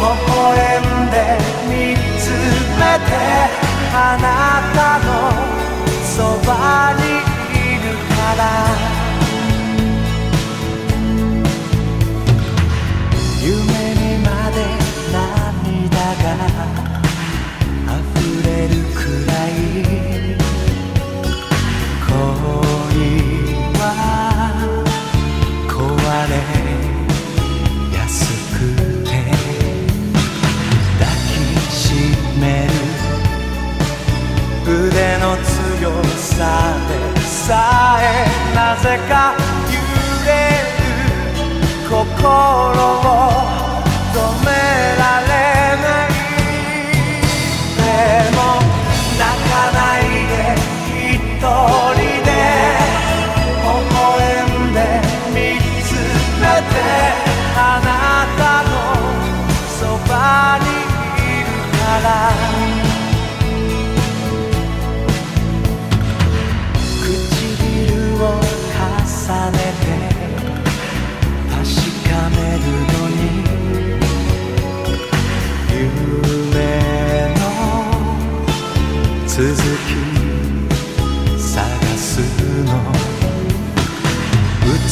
[0.00, 1.16] 微笑んで
[1.70, 2.22] 見つ
[2.74, 3.08] めて
[3.94, 4.26] あな
[4.74, 5.08] たの
[6.02, 6.50] そば
[6.98, 7.02] に
[7.54, 8.42] いるから
[16.19, 16.27] 溢
[18.45, 19.51] れるくらい
[22.05, 22.11] 恋
[23.79, 23.81] は
[25.67, 25.77] 壊
[26.29, 26.31] れ
[27.97, 28.17] やす
[28.53, 28.59] く
[29.05, 29.09] て
[30.99, 31.31] 抱き
[31.71, 31.77] し
[32.39, 32.69] める
[34.67, 36.91] 腕の強さで
[37.21, 38.03] さえ
[38.53, 39.11] なぜか
[39.71, 39.79] 揺
[40.27, 40.29] れ
[40.67, 40.83] る
[41.87, 41.97] 心
[43.65, 43.68] を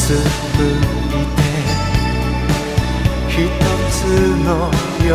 [0.08, 1.44] つむいて
[3.28, 3.36] 一
[3.92, 4.00] つ
[4.42, 4.48] の
[5.06, 5.12] 夜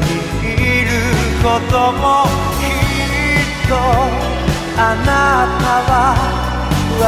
[0.00, 0.10] に
[0.50, 0.90] いる
[1.44, 2.26] ことも
[2.58, 3.70] きっと
[4.78, 5.94] あなたは
[6.98, 7.04] 忘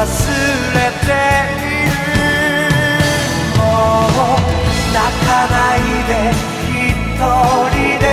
[0.75, 1.11] れて
[1.59, 1.99] いる
[3.59, 4.23] もう
[4.95, 6.11] 泣かないで
[6.71, 7.19] 一
[7.75, 8.07] 人で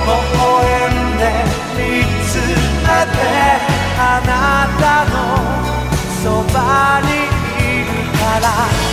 [0.00, 0.48] 微笑
[0.88, 1.22] んで
[1.76, 1.78] 見
[2.24, 3.20] つめて
[3.98, 4.32] あな
[4.80, 5.14] たの
[6.22, 6.56] そば
[7.02, 7.23] に
[8.18, 8.46] から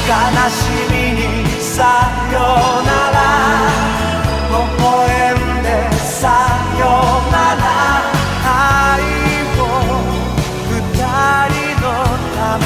[0.07, 0.13] 悲
[0.49, 0.59] し
[0.91, 1.21] みに
[1.61, 2.35] さよ
[2.83, 3.19] なら。
[4.49, 4.53] 微
[4.83, 4.85] 笑
[5.33, 5.67] んで
[5.97, 6.21] さ
[6.79, 6.81] よ
[7.31, 7.63] なら。
[8.43, 9.01] 愛
[9.59, 9.61] を
[10.69, 10.73] 二
[11.49, 11.85] 人の
[12.35, 12.65] ため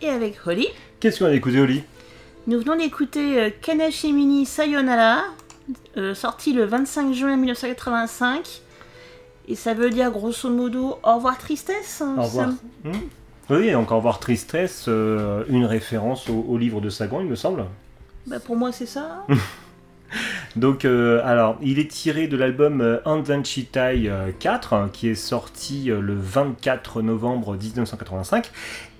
[0.00, 0.68] Et avec Holly,
[1.00, 1.82] Qu'est-ce qu'on a écouté, Oli
[2.48, 5.24] nous venons d'écouter euh, Kanashimini Sayonara,
[5.96, 8.60] euh, sorti le 25 juin 1985.
[9.48, 12.00] Et ça veut dire grosso modo au revoir tristesse.
[12.02, 12.50] hein, Au revoir.
[12.50, 12.54] ça-
[12.90, 12.92] Hmm
[13.48, 17.36] oui, et encore voir Tristesse, euh, une référence au, au livre de Sagan, il me
[17.36, 17.64] semble.
[18.26, 19.24] Bah, pour moi c'est ça.
[20.56, 25.14] Donc, euh, alors, il est tiré de l'album euh, Anzanchitai euh, 4, hein, qui est
[25.14, 28.50] sorti le 24 novembre 1985.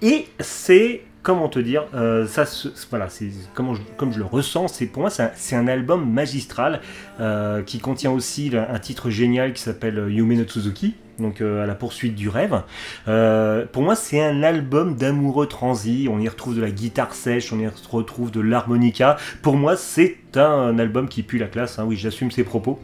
[0.03, 2.45] Et c'est, comment te dire, euh, ça,
[2.89, 6.81] voilà, c'est comment comme je le ressens, c'est pour moi, c'est un, album magistral
[7.19, 10.95] euh, qui contient aussi un, titre génial qui s'appelle euh, Yume no Tsuzuki.
[11.19, 12.63] Donc à la poursuite du rêve.
[13.73, 16.09] Pour moi, c'est un album d'amoureux transi.
[16.13, 19.17] On y retrouve de la guitare sèche, on y retrouve de l'harmonica.
[19.41, 21.79] Pour moi, c'est un album qui pue la classe.
[21.79, 21.85] hein.
[21.87, 22.79] Oui, j'assume ses propos.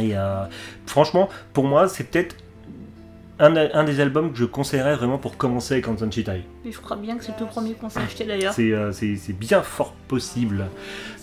[0.00, 0.14] Et
[0.86, 2.36] franchement, pour moi, c'est peut-être
[3.42, 6.44] un, un des albums que je conseillerais vraiment pour commencer avec Anton Chitai.
[6.64, 8.54] Et je crois bien que c'est le premier qu'on s'est acheté d'ailleurs.
[8.54, 8.92] C'est euh,
[9.30, 10.66] bien fort possible.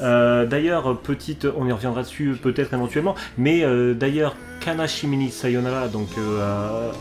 [0.01, 6.09] Euh, d'ailleurs, petite, on y reviendra dessus peut-être éventuellement, mais euh, d'ailleurs, Kanashimini Sayonara, donc
[6.17, 6.91] euh,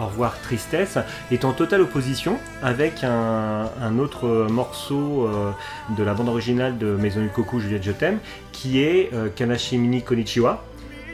[0.00, 0.98] Au revoir Tristesse,
[1.30, 5.30] est en totale opposition avec un, un autre morceau
[5.96, 8.18] de la bande originale de Maison du Koku Juliette Je t'aime,
[8.50, 10.64] qui est Kanashimini Konichiwa,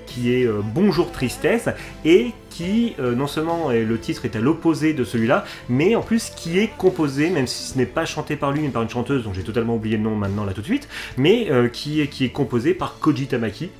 [0.07, 1.69] qui est Bonjour Tristesse,
[2.07, 6.31] et qui euh, non seulement le titre est à l'opposé de celui-là, mais en plus
[6.31, 9.25] qui est composé, même si ce n'est pas chanté par lui, mais par une chanteuse
[9.25, 12.09] dont j'ai totalement oublié le nom maintenant là tout de suite, mais euh, qui, est,
[12.09, 13.71] qui est composé par Koji Tamaki,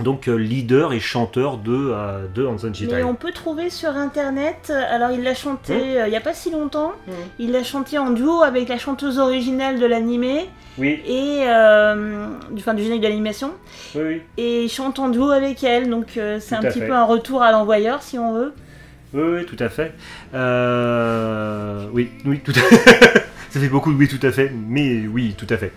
[0.00, 2.96] donc euh, leader et chanteur de, euh, de Hanson Chitai.
[2.96, 6.20] Mais on peut trouver sur internet, euh, alors il l'a chanté euh, il n'y a
[6.20, 6.92] pas si longtemps,
[7.38, 12.62] il l'a chanté en duo avec la chanteuse originale de l'animé Oui, et euh, du,
[12.62, 13.52] générique de l'animation,
[13.94, 14.22] oui, oui.
[14.38, 16.86] et il chante en duo avec elle, donc euh, c'est un petit fait.
[16.86, 18.54] peu un retour à l'envoyeur si on veut.
[19.14, 19.92] Oui, oui, tout à fait.
[20.32, 23.22] Euh, oui, oui, tout à fait.
[23.52, 25.72] Ça fait beaucoup de oui, tout à fait, mais oui, tout à fait.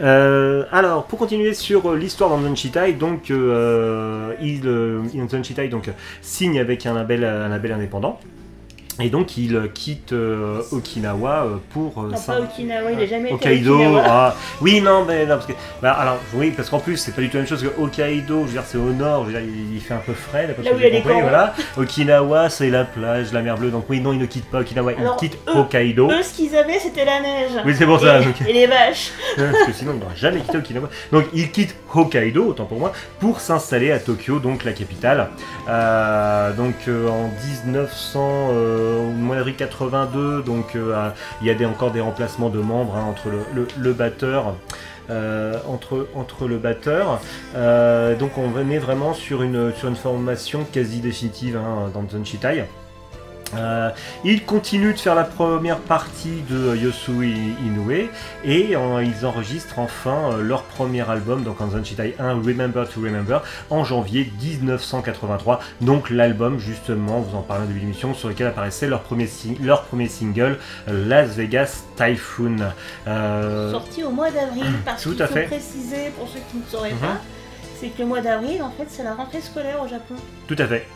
[0.00, 4.60] Euh, alors, pour continuer sur euh, l'histoire d'Anzan Chitai, donc, euh, il,
[5.68, 5.90] donc,
[6.22, 8.20] signe avec un label, un label indépendant.
[8.98, 13.06] Et donc, il euh, quitte euh, Okinawa euh, pour euh, Non, pas Okinawa, il n'a
[13.06, 14.02] jamais été à Hokkaido, Okinawa.
[14.06, 17.20] ah, oui, non, mais non, parce que, bah, alors, oui, parce qu'en plus, c'est pas
[17.20, 19.38] du tout la même chose que Hokkaido, je veux dire, c'est au nord, je veux
[19.38, 21.52] dire, il, il fait un peu frais, Là où il y a compris, voilà.
[21.76, 24.92] Okinawa, c'est la plage, la mer bleue, donc oui, non, il ne quitte pas Okinawa,
[24.92, 26.10] il quitte eux- Hokkaido.
[26.10, 27.50] Eux, ce qu'ils avaient, c'était la neige.
[27.66, 28.34] Oui, c'est pour ça, Et, donc.
[28.48, 29.10] et les vaches.
[29.36, 30.88] parce que sinon, il n'aurait jamais quitté Okinawa.
[31.12, 35.28] Donc, il quitte Hokkaido, autant pour moi, pour s'installer à Tokyo, donc la capitale.
[35.68, 37.30] Euh, donc, euh, en
[37.64, 41.08] 1900, euh, au mois d'avril 82, donc, euh,
[41.40, 44.54] il y a des, encore des remplacements de membres hein, entre le, le- batteur.
[45.68, 47.20] entre, entre le batteur.
[48.18, 52.64] Donc on venait vraiment sur une, sur une formation quasi définitive hein, dans Zonchitai.
[53.54, 53.90] Euh,
[54.24, 57.34] ils continuent de faire la première partie de Yosui
[57.64, 58.08] Inoue
[58.44, 63.00] et euh, ils enregistrent enfin euh, leur premier album, donc en Zanchitai 1, Remember to
[63.00, 65.60] Remember, en janvier 1983.
[65.80, 69.26] Donc l'album, justement, vous en parlez au début de l'émission, sur lequel apparaissait leur premier,
[69.26, 72.56] sing- leur premier single, Las Vegas Typhoon.
[73.06, 75.44] Euh, Sorti au mois d'avril, parce Tout qu'il à faut fait.
[75.44, 76.98] préciser, pour ceux qui ne sauraient Mhm.
[76.98, 77.20] pas,
[77.80, 80.14] c'est que le mois d'avril, en fait, c'est la rentrée scolaire au Japon.
[80.48, 80.86] tout à fait.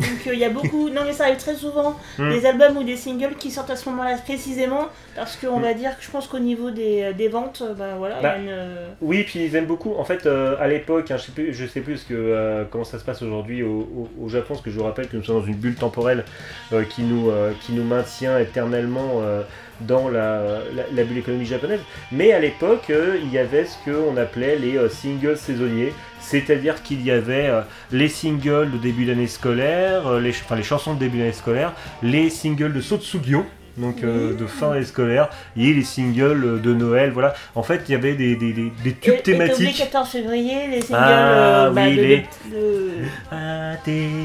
[0.00, 2.30] Donc euh, il y a beaucoup, non mais ça arrive très souvent, Mm.
[2.32, 5.62] des albums ou des singles qui sortent à ce moment-là précisément, parce qu'on Mm.
[5.62, 8.22] va dire que je pense qu'au niveau des, des ventes, euh, bah voilà, il y
[8.22, 8.48] Bah, a une...
[8.48, 9.94] euh, Oui, puis ils aiment beaucoup.
[9.96, 12.64] En fait, euh, à l'époque, hein, je sais plus, je sais plus ce que, euh,
[12.70, 13.80] comment ça se passe aujourd'hui au,
[14.18, 16.24] au- au Japon, parce que je vous rappelle que nous sommes dans une bulle temporelle
[16.72, 19.42] euh, qui, nous, euh, qui nous maintient éternellement euh,
[19.82, 20.42] dans la,
[20.74, 21.80] la, la bulle économique japonaise.
[22.12, 25.92] Mais à l'époque, euh, il y avait ce qu'on appelait les euh, singles saisonniers,
[26.30, 27.60] c'est-à-dire qu'il y avait euh,
[27.92, 31.72] les singles de début d'année scolaire, euh, les, enfin les chansons de début d'année scolaire,
[32.02, 33.44] les singles de Sotsugyo.
[33.76, 37.34] Donc euh, de fin d'année scolaire, et les singles de Noël, voilà.
[37.54, 39.76] En fait, il y avait des, des, des, des tubes et- et t'as oublié thématiques.
[39.78, 42.90] 14 février, les singles Ah, euh, bah, oui, de, les- de-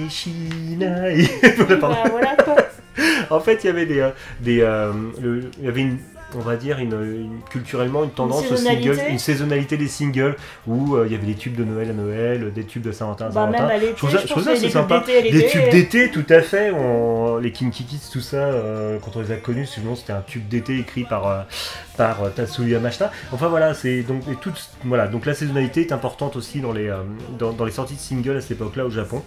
[0.06, 1.28] Ateshinai.
[1.58, 2.36] Voilà, bah, voilà.
[3.30, 4.10] En fait, il y avait des,
[4.42, 4.92] des euh,
[5.22, 6.00] le- il y avait une,
[6.36, 8.94] on va dire une, une- culturellement une tendance aux saisonnalité.
[8.96, 10.36] singles, une saisonnalité des singles
[10.68, 13.26] où euh, il y avait des tubes de Noël à Noël, des tubes de Saint-Valentin
[13.26, 13.86] à Bah, Saint-Valentin.
[13.92, 15.00] Je trouve ça, je trouve c'est sympa.
[15.00, 16.72] tubes d'été à Des tubes d'été, tout à fait.
[16.72, 20.22] On- les Kinky Kids, tout ça, euh, quand on les a connus, sinon c'était un
[20.22, 21.42] tube d'été écrit par, euh,
[21.98, 23.12] par euh, Tatsuya Mashita.
[23.32, 24.36] Enfin voilà, c'est donc et
[24.84, 26.98] voilà, donc la saisonnalité est importante aussi dans les, euh,
[27.38, 29.24] dans, dans les sorties de singles à cette époque-là au Japon.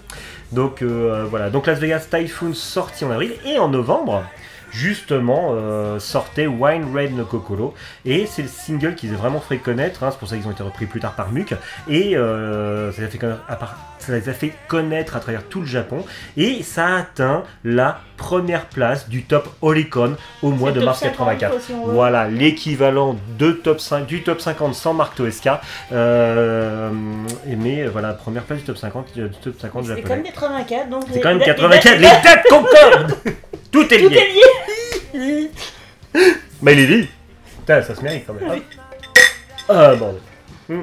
[0.53, 4.23] Donc euh, voilà, donc Las Vegas Typhoon sorti en avril et en novembre.
[4.83, 7.74] Justement, euh, sortait Wine Red no Kokoro
[8.05, 10.05] et c'est le single qu'ils ont vraiment fait connaître.
[10.05, 11.53] hein, c'est pour ça qu'ils ont été repris plus tard par Muc
[11.89, 13.76] et euh, ça, a fait connaître, à part-
[14.13, 16.05] ça les a fait connaître à travers tout le Japon
[16.37, 20.99] et ça a atteint la première place du top Oricon au mois C'est de mars
[21.01, 21.51] 50, 84.
[21.53, 21.93] quoi, si on veut.
[21.93, 25.61] Voilà, l'équivalent de top 5, du top 50 sans marque Toesca.
[25.93, 26.91] Euh,
[27.47, 30.23] mais voilà, première place du top 50, euh, du top 50 C'était japonais.
[30.33, 31.05] quand même 84, donc...
[31.13, 33.15] C'est quand même les- 84, les- dates concordent
[33.71, 34.19] Tout est Tout lié
[35.15, 35.51] est lié
[36.63, 37.09] Mais il est dit
[37.59, 38.61] Putain, ça se mérite quand même.
[39.69, 40.21] Ah, bordel.
[40.69, 40.83] Hmm.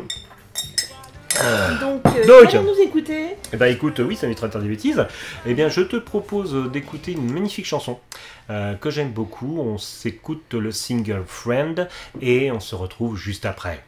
[1.82, 2.54] Donc, euh, Donc.
[2.54, 3.36] allons nous écouter.
[3.54, 5.06] Eh ben écoute, oui, ça m'évitera de dire des bêtises.
[5.46, 8.00] Eh bien, je te propose euh, d'écouter une magnifique chanson
[8.50, 9.60] euh, que j'aime beaucoup.
[9.60, 11.88] On s'écoute le single Friend
[12.22, 13.84] et on se retrouve juste après.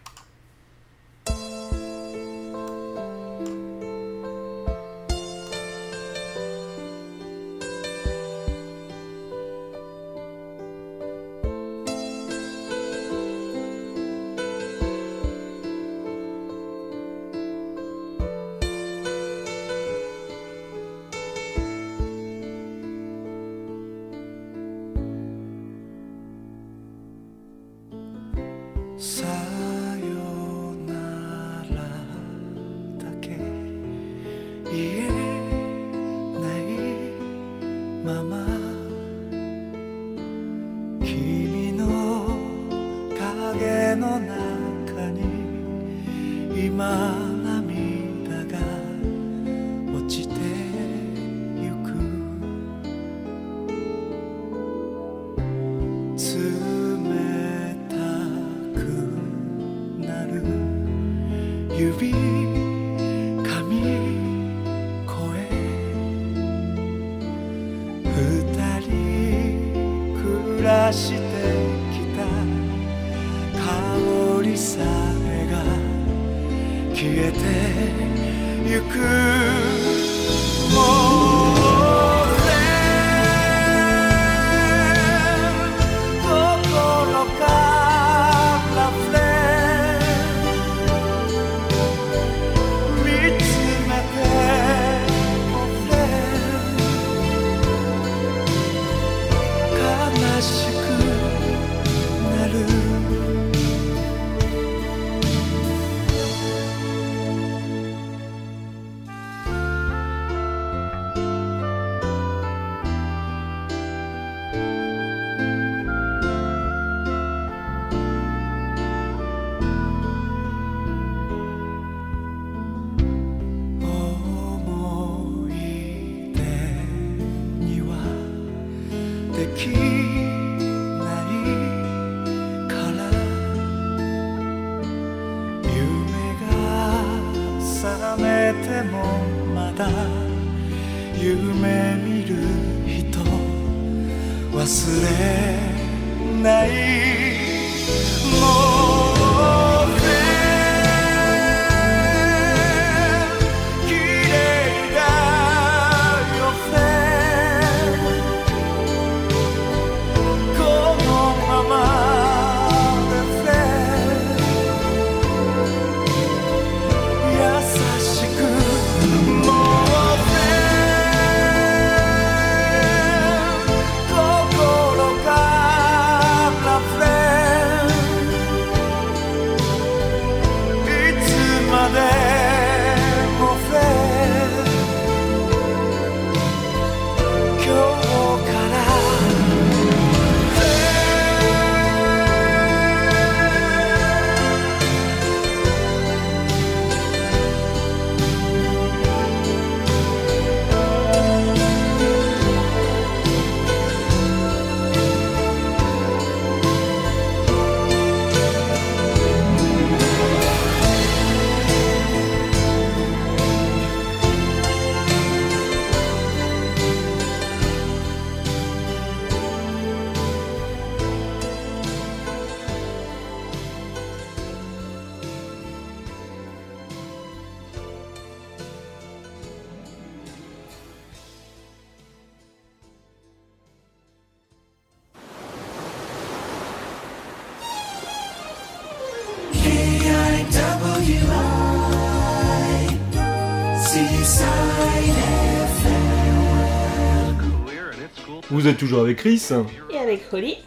[248.58, 249.49] Vous êtes toujours avec Chris
[249.91, 250.58] Et avec Holly,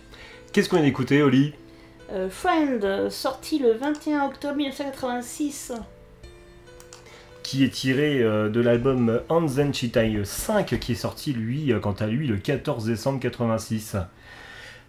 [0.53, 1.55] Qu'est-ce qu'on vient d'écouter, Oli
[2.13, 5.73] euh, Friend, sorti le 21 octobre 1986.
[7.43, 11.91] Qui est tiré euh, de l'album Anzen Chitai 5, qui est sorti, lui, euh, quant
[11.99, 13.97] à lui, le 14 décembre 86.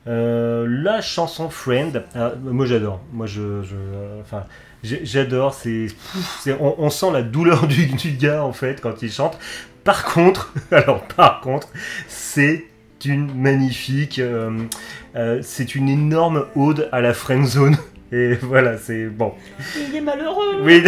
[0.06, 3.02] Euh, la chanson Friend, ah, moi j'adore.
[3.14, 4.44] Moi je, je- enfin,
[4.84, 5.56] j'adore.
[5.56, 5.88] C'est-
[6.60, 9.40] on, on sent la douleur du, du gars en fait quand il chante.
[9.84, 11.68] Par contre, alors par contre,
[12.08, 12.66] c'est
[13.06, 14.58] une magnifique, euh,
[15.16, 17.78] euh, c'est une énorme ode à la friend zone.
[18.12, 19.34] Et voilà, c'est bon.
[19.90, 20.62] Il est malheureux.
[20.62, 20.84] Oui,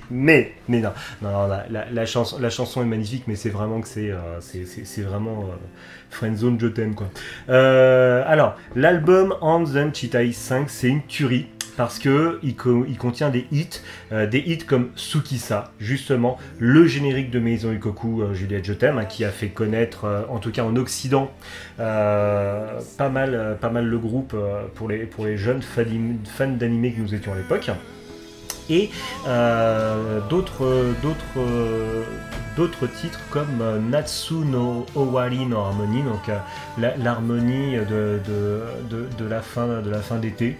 [0.10, 0.90] mais, mais non,
[1.20, 5.02] non, non, la, chanson, la chanson est magnifique, mais c'est vraiment que c'est, euh, c'est,
[5.02, 5.44] vraiment
[6.10, 7.08] Friendzone, je t'aime quoi.
[7.46, 11.46] Alors, l'album On the Chitai 5, c'est une tuerie.
[11.76, 13.80] Parce que il, co- il contient des hits,
[14.12, 19.04] euh, des hits comme Tsukisa, justement, le générique de Maison Ikoku, euh, Juliette Je hein,
[19.06, 21.30] qui a fait connaître, euh, en tout cas en Occident,
[21.78, 24.36] pas, mal, pas mal le groupe
[24.74, 27.70] pour, les, pour les jeunes fans d'animé que nous étions à l'époque.
[28.70, 28.90] Et
[32.56, 36.30] d'autres titres comme Natsu no Owari no Harmony, donc
[36.78, 40.56] l'harmonie de, de, de la fin de la fin d'été.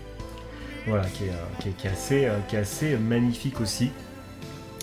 [0.87, 3.91] Voilà, qui est, euh, qui est- qui est assez, euh, qui est assez magnifique aussi.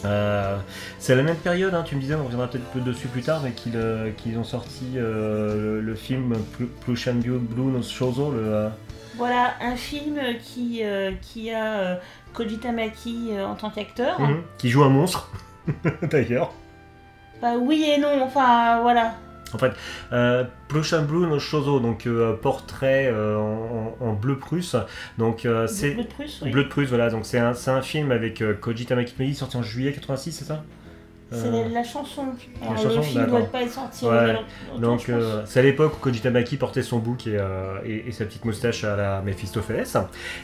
[0.06, 0.58] Euh,
[0.98, 3.42] c'est la même période, hein, tu me disais, on reviendra peut-être peu dessus plus tard,
[3.44, 8.32] mais qu'ils euh, qu'ils ont sorti euh, le, le film Plu- Plushandio Blue no Shozo,
[8.32, 8.70] le,
[9.18, 10.82] Voilà, un film qui,
[11.22, 12.00] qui a
[12.34, 14.22] Koji Tamaki en tant qu'acteur.
[14.22, 15.30] mhm, qui joue un monstre,
[16.04, 16.54] d'ailleurs.
[17.42, 19.16] Bah oui et non, enfin voilà.
[19.54, 19.72] En fait,
[20.12, 23.38] euh, Blue no Shozo, donc euh, portrait euh,
[24.00, 24.76] en, bleu prusse,
[25.18, 25.92] donc euh, c'est...
[25.92, 26.52] Bleu de Prusse, oui.
[26.52, 29.92] Bleu de Prusse, voilà, donc c'est un, film avec Koji Tamaki Mei, sorti en juillet
[29.94, 30.64] 86, c'est ça?
[31.32, 32.24] C'est la, la chanson.
[32.64, 33.40] Alors, le film d'accord.
[33.40, 34.36] doit pas être sorti Ouais,
[34.80, 38.12] Donc euh, c'est à l'époque où Koji Tamaki portait son bouc et, euh, et- et
[38.12, 39.86] sa petite moustache à la Mephistopheles.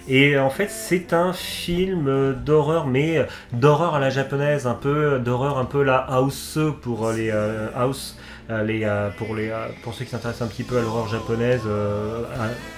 [0.08, 5.58] Et en fait c'est un film d'horreur, mais d'horreur à la japonaise, un peu d'horreur
[5.58, 8.16] un peu la house pour les euh, house.
[8.52, 11.08] Euh, les, euh, pour, les, euh, pour ceux qui s'intéressent un petit peu à l'horreur
[11.08, 11.62] japonaise,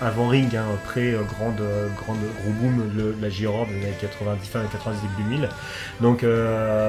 [0.02, 1.62] à- avant Ring, hein, après euh, grande,
[1.98, 5.50] grande, gros boom de la J-horror des années 90, fin des 90, début 2000.
[6.02, 6.24] Donc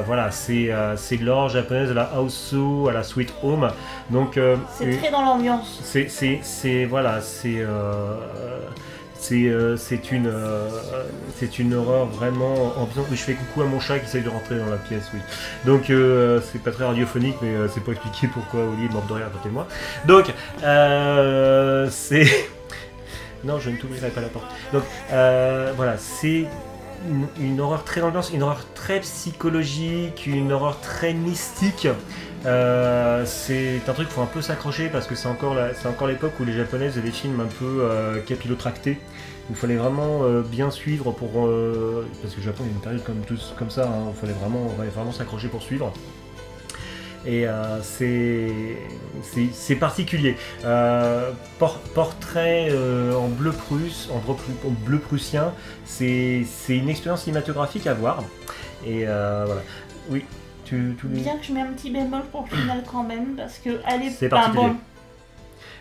[0.06, 2.54] voilà, c'est c'est de l'horreur japonaise, de la house
[2.88, 3.68] à la sweet home.
[4.10, 4.38] Donc
[4.78, 5.80] C'est très dans l'ambiance.
[5.82, 8.14] c'est, c'est, c'est- voilà, c'est, euh,
[9.18, 10.68] c'est, euh, c'est une, euh,
[11.58, 13.06] une horreur vraiment ambiante.
[13.10, 15.20] Je fais coucou à mon chat qui essaye de rentrer dans la pièce, oui.
[15.66, 19.14] Donc euh, c'est pas très radiophonique, mais c'est pas expliqué pourquoi Oli est mort de
[19.14, 19.66] rire à côté de moi.
[20.06, 20.26] Donc
[21.90, 22.26] c'est,
[23.44, 24.46] non, je ne t'ouvrirai pas la porte.
[24.72, 24.84] Donc
[25.76, 26.46] voilà, c'est
[27.08, 31.88] une, une horreur très ambiance, une horreur très psychologique, une horreur très mystique.
[32.46, 35.56] Euh, c'est un truc qu'il faut un peu s'accrocher parce que c'est encore,
[36.06, 38.98] l'époque où les japonais faisaient des films un peu euh, capillotractés.
[39.50, 41.30] Il fallait vraiment euh, bien suivre pour.
[42.22, 43.22] parce que le Japon, il y a une période comme,
[43.58, 45.92] comme ça, hein, il fallait vraiment, s'accrocher pour suivre.
[47.26, 47.46] Et
[47.82, 50.36] c'est particulier.
[51.58, 52.70] Por- portrait
[53.14, 54.18] en bleu prusse, en
[54.84, 55.52] bleu, en prussien,
[55.84, 58.22] c'est c'est une expérience cinématographique à voir.
[58.86, 59.62] Et voilà.
[60.10, 60.24] Oui,
[60.68, 63.58] tu, tu Bien que je mets un petit bémol pour le final quand même, parce
[63.58, 64.68] que allez, C'est particulier.
[64.68, 64.76] bon,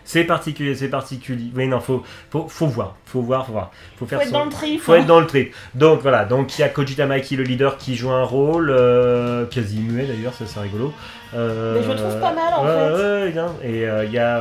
[0.03, 1.51] C'est particulier, c'est particulier.
[1.55, 3.71] Oui, non, faut, faut, faut voir, faut voir, faut voir.
[3.97, 4.81] Faut faire faut être son- dans le trip.
[4.81, 5.53] faut être dans le trip.
[5.75, 9.45] Donc voilà, donc il y a Koji Tamaki, le leader, qui joue un rôle euh,
[9.47, 10.93] quasi muet d'ailleurs, ça c'est rigolo.
[11.33, 13.33] Euh, Mais je le trouve pas mal, en fait.
[13.33, 13.69] ouais.
[13.69, 14.37] Et euh, il y a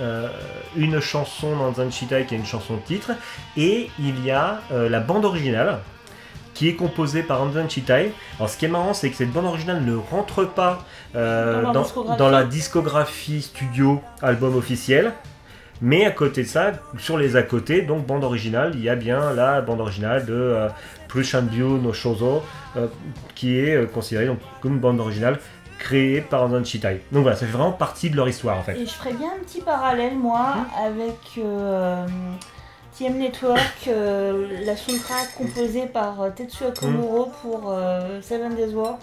[0.00, 0.28] euh,
[0.76, 3.10] une chanson dans Zanshitai qui est une chanson de titre,
[3.56, 5.78] et il y a la bande originale
[6.54, 8.12] qui est composée par Anzan Chitai.
[8.38, 10.84] Alors ce qui est marrant, c'est que cette bande originale ne rentre pas
[11.14, 11.62] euh,
[12.18, 15.12] Dans la discographie studio album officiel.
[15.84, 18.94] Mais à côté de ça, sur les à côté, donc bande originale, il y a
[18.94, 20.68] bien la bande originale de euh,
[21.08, 22.42] Plushanbyu no Shozo,
[22.76, 22.86] euh,
[23.34, 25.40] qui est euh, considérée donc, comme bande originale
[25.78, 27.02] créée par Anzan Chitai.
[27.10, 28.78] Donc voilà, ça fait vraiment partie de leur histoire en fait.
[28.78, 30.54] Et je ferais bien un petit parallèle, moi,
[30.86, 32.06] avec euh,
[32.98, 36.74] TM Network, euh, la soundtrack composée par euh, Tetsuya Hmm.
[36.74, 38.98] Komuro pour euh, Seven Days War.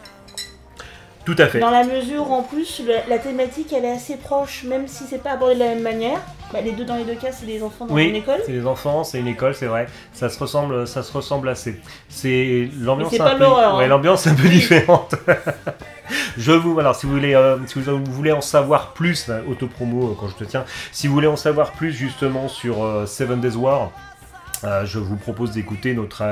[1.25, 1.59] Tout à fait.
[1.59, 5.21] Dans la mesure, en plus, la, la thématique, elle est assez proche, même si c'est
[5.21, 6.19] pas abordé de la même manière.
[6.51, 8.41] Bah, les deux, dans les deux cas, c'est des enfants dans Oui, une école.
[8.45, 9.87] c'est des enfants, c'est une école, c'est vrai.
[10.13, 11.79] Ça se ressemble, ça se ressemble assez.
[12.07, 13.11] C'est l'ambiance.
[13.11, 13.87] C'est pas peu- l'horreur, Ouais, hein.
[13.87, 15.13] l'ambiance est un peu différente.
[16.37, 20.15] je vous, alors si vous voulez, euh, si vous voulez en savoir plus, autopromo euh,
[20.19, 23.55] quand je te tiens, si vous voulez en savoir plus justement sur euh, Seven Days
[23.55, 23.91] War.
[24.63, 26.23] euh, je vous propose d'écouter notre,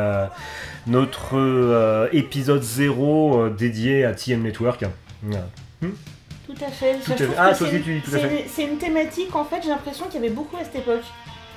[0.85, 4.83] notre épisode 0 euh, dédié à TM Network.
[5.23, 5.45] Voilà.
[5.81, 6.95] Tout à fait.
[7.03, 7.33] Tout à Je fait.
[7.37, 8.41] Ah, c'est aussi, tu dis tout à c'est fait.
[8.43, 11.03] une- C'est une thématique, en fait, j'ai l'impression qu'il y avait beaucoup à cette époque.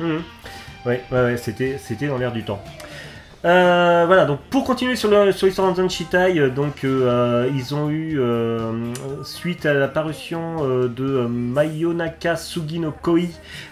[0.00, 0.22] Mhm.
[0.86, 2.60] Ouais, ouais, ouais, c'était, c'était dans l'air du temps.
[3.46, 7.88] Euh, voilà, donc pour continuer sur, sur l'histoire de Zanshitai, euh, donc euh, ils ont
[7.88, 8.92] eu, euh,
[9.24, 13.20] suite à la parution euh, de euh, Mayonaka Sugi no Koi,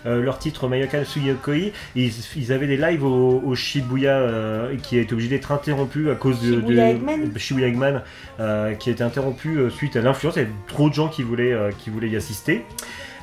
[0.06, 4.16] euh, leur titre Mayonaka Sugi no Koi, ils, ils avaient des lives au, au Shibuya
[4.16, 7.30] euh, qui a été obligé d'être interrompu à cause de, Shibuya Eggman?
[7.30, 8.02] de Shibuya Eggman,
[8.40, 10.36] euh, qui a été interrompu euh, suite à l'influence.
[10.36, 12.64] Il y avait trop de gens qui voulaient, euh, qui voulaient y assister.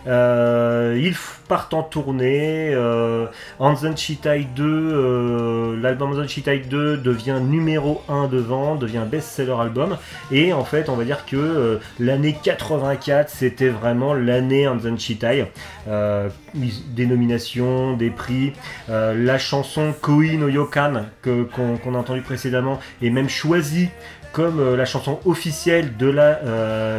[0.08, 1.16] Euh, ils
[1.48, 2.72] partent en tournée.
[2.74, 3.28] Euh,
[3.60, 9.56] Anzen Chitai 2, euh, l'album Anzen Chitai 2 devient numéro 1 de vente, devient best-seller
[9.60, 9.98] album.
[10.32, 15.46] Et en fait, on va dire que l'année 84, c'était vraiment l'année Anzen Chitai.
[15.88, 18.54] Euh, des nominations, des prix.
[18.88, 23.90] La chanson Koi no Yokan qu'on a entendu précédemment est même choisie
[24.32, 26.40] comme la chanson officielle de la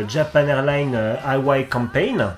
[0.09, 2.37] Japan Airlines Hawaii Campaign.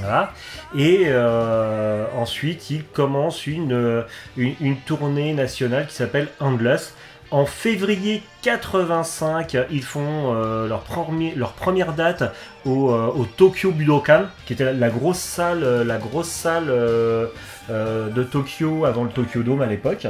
[0.00, 0.32] Voilà.
[0.76, 4.02] Et euh, ensuite, ils commencent une, euh,
[4.36, 6.94] une, tournée nationale qui s'appelle Endless.
[7.30, 12.24] En février 85, ils font euh, leur, première date
[12.66, 19.66] au, Tokyo Budokan, qui était la, grosse salle, de Tokyo avant le Tokyo Dome à
[19.66, 20.06] l'époque.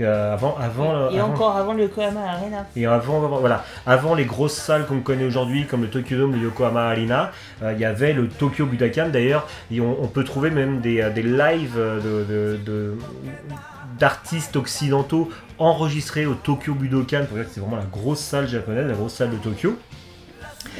[0.00, 2.66] Euh, avant, avant, Et avant- encore avant le Yokohama Arena.
[2.74, 6.32] et avant, avant- voilà, avant les grosses salles qu'on connaît aujourd'hui, comme le Tokyo Dome,
[6.32, 7.30] le Yokohama Arena,
[7.62, 9.08] euh, il y avait le Tokyo Budokan.
[9.10, 12.98] D'ailleurs, et on, on peut trouver même des, euh, des lives de- de- de-
[13.98, 17.24] d'artistes occidentaux enregistrés au Tokyo Budokan.
[17.26, 19.78] Pour dire que c'est vraiment la grosse salle japonaise, la grosse salle de Tokyo.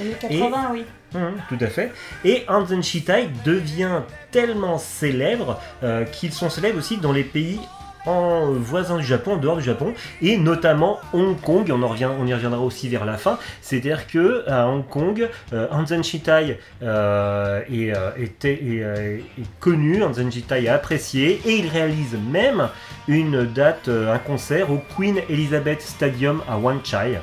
[0.00, 0.84] Années 80, oui.
[1.14, 1.92] Mhm, tout à fait.
[2.24, 4.00] Et Hanzen Shitai devient
[4.30, 7.60] tellement célèbre euh, qu'ils sont célèbres aussi dans les pays
[8.06, 11.70] en voisins du Japon, en dehors du Japon, et notamment Hong Kong.
[11.72, 13.38] On, y reviendra aussi vers la fin.
[13.60, 18.10] C'est-à-dire que à Hong Kong, euh, Hanzen Shitai euh, est, euh,
[18.44, 22.68] euh, est connu, Hanzen Shitai est apprécié, et il réalise même
[23.08, 27.18] une date, un concert au Queen Elizabeth Stadium à Wan Chai.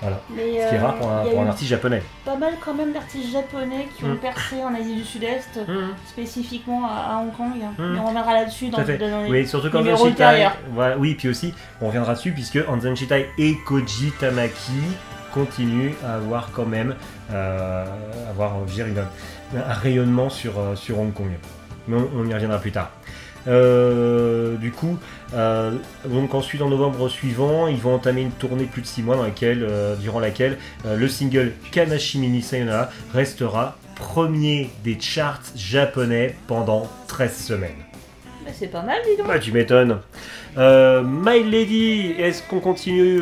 [0.00, 0.20] Voilà.
[0.30, 2.02] Mais, Ce qui est euh, rare pour un, a pour un artiste japonais.
[2.24, 4.18] pas mal quand même d'artistes japonais qui ont Mm.
[4.18, 5.88] percé en Asie du Sud-Est, Mhm.
[6.06, 7.50] spécifiquement à, à Hong Kong.
[7.76, 7.92] Mm.
[7.94, 10.46] Mais on reviendra là-dessus dans, les Oui, surtout quand numéros Shitai.
[10.72, 14.72] Voilà, oui, puis aussi, on reviendra dessus, puisque Hanzen Shitai et Koji Tamaki
[15.34, 16.94] continuent à avoir quand même
[17.32, 17.84] euh,
[18.30, 18.98] avoir, dire, une-
[19.58, 21.30] un rayonnement sur, euh, sur Hong Kong.
[21.86, 22.90] Mais on, on y reviendra plus tard.
[23.46, 24.98] Euh, du coup,
[25.34, 25.72] euh,
[26.06, 29.22] donc ensuite en novembre suivant, ils vont entamer une tournée plus de 6 mois dans
[29.22, 37.36] laquelle, euh, durant laquelle le single Kanashimini Sayonara restera premier des charts japonais pendant 13
[37.36, 37.70] semaines.
[38.44, 39.26] Mais c'est pas mal, dis donc.
[39.28, 39.98] Bah, tu m'étonnes.
[40.56, 43.20] My Lady, est-ce qu'on continue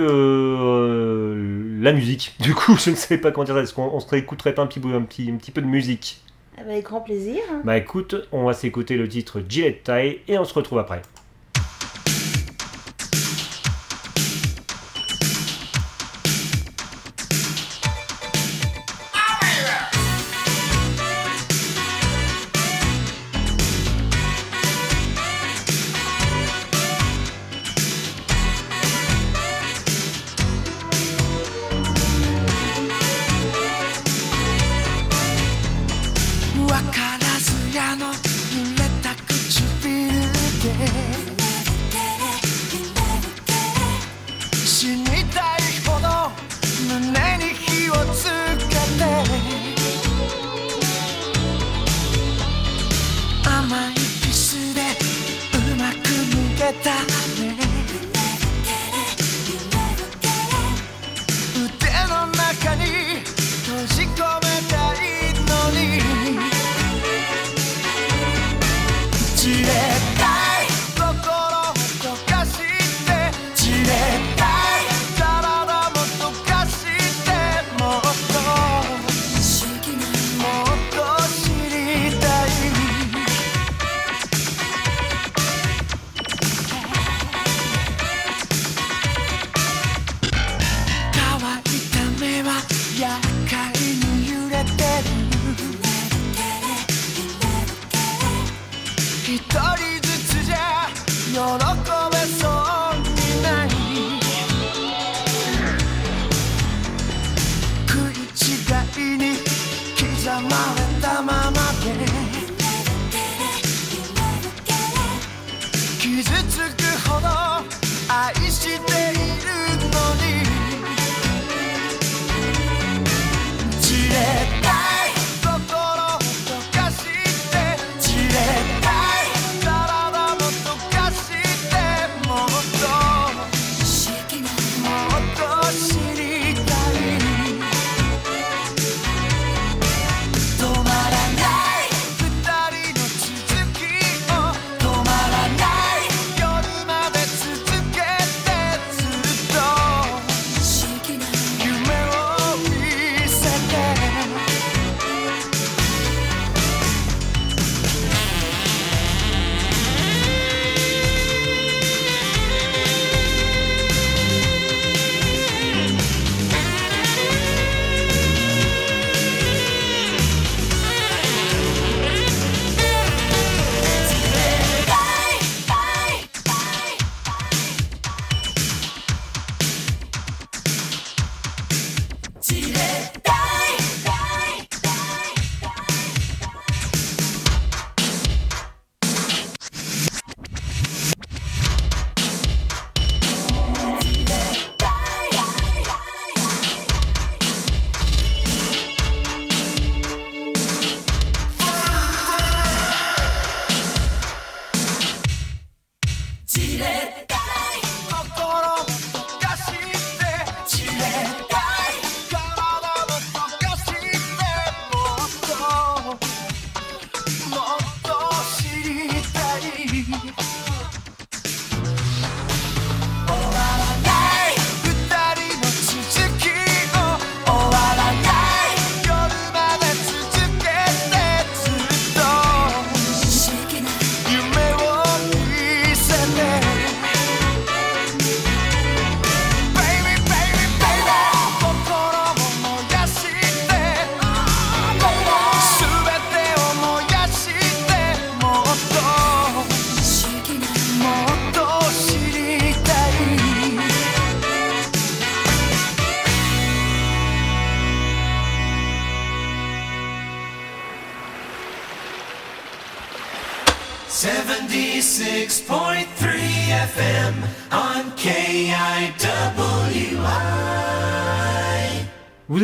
[1.80, 2.34] la musique?
[2.40, 3.62] Du coup, je ne sais pas comment dire ça.
[3.62, 5.66] Est-ce qu'on on se réécouterait pas un petit, peu- un, petit, un petit peu de
[5.66, 6.20] musique?
[6.58, 7.42] Avec grand plaisir.
[7.64, 11.02] Bah écoute, on va s'écouter le titre Gillette Tie et on se retrouve après.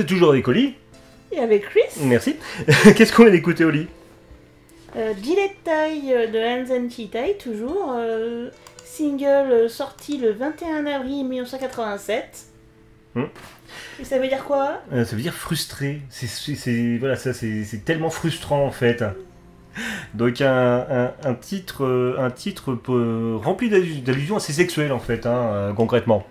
[0.03, 0.75] Êtes toujours avec Oli
[1.33, 2.37] Et avec Chris, Merci.
[2.97, 3.87] Qu'est-ce qu'on vient d'écouter, Oli
[4.97, 5.13] euh,
[5.65, 7.95] Taille euh, de Hansen Chitai, toujours.
[7.97, 8.51] euh,
[8.85, 12.25] single euh, sorti le 21 avril 1987.
[13.15, 13.23] Hmm.
[14.01, 14.83] Et ça veut dire quoi?
[14.93, 16.01] Euh, Ça veut dire frustré.
[16.11, 19.03] C'est, voilà, ça, c'est, c'est tellement frustrant en fait.
[20.13, 22.77] Donc un, un- un titre, un titre
[23.43, 26.27] rempli d'allu- d'allusions assez sexuelles en fait, hein, concrètement.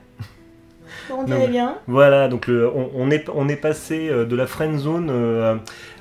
[1.13, 1.75] On Non, dirait mais- bien.
[1.87, 5.55] Voilà, donc le- on, on est, on est passé euh, de la friend zone euh,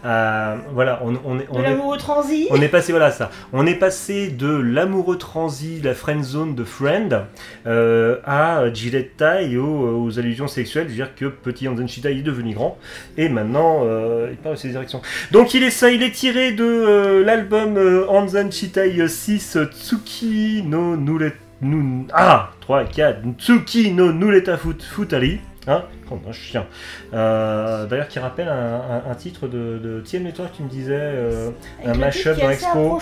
[0.04, 2.46] à voilà, on, on est, on De est- l'amour au transi.
[2.50, 3.30] on est passé voilà ça.
[3.52, 7.22] On est passé de l'amoureux transi, la friend zone de Friend,
[7.66, 10.84] euh, à Gilletta et aux, aux allusions sexuelles.
[10.86, 12.78] Je veux dire que petit il est devenu grand
[13.18, 15.02] et maintenant euh, il part de ses directions.
[15.32, 21.32] Donc il est ça, il est tiré de l'album Hansen Shitai 6 Tsuki no Nure
[21.62, 25.40] nu- ah 3 4 Tsuki no Nureta Fut- Futari.
[25.66, 26.66] Hein Comme un chien.
[27.12, 30.94] Euh, D'ailleurs, qui rappelle un, un- un titre de, de TM Network, tu me disais.
[30.98, 31.50] euh,
[31.84, 33.00] un mashup qui dans Expo.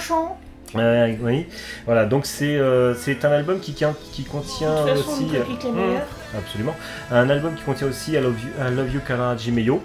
[0.74, 1.46] Oui,
[1.86, 3.72] voilà, donc c'est euh, un album qui,
[4.12, 5.36] qui contient De toute façon, aussi.
[5.36, 6.76] euh, mmh, absolument.
[7.10, 9.00] Un album qui contient aussi I Love You, I Love you
[9.38, 9.82] Jimeyo.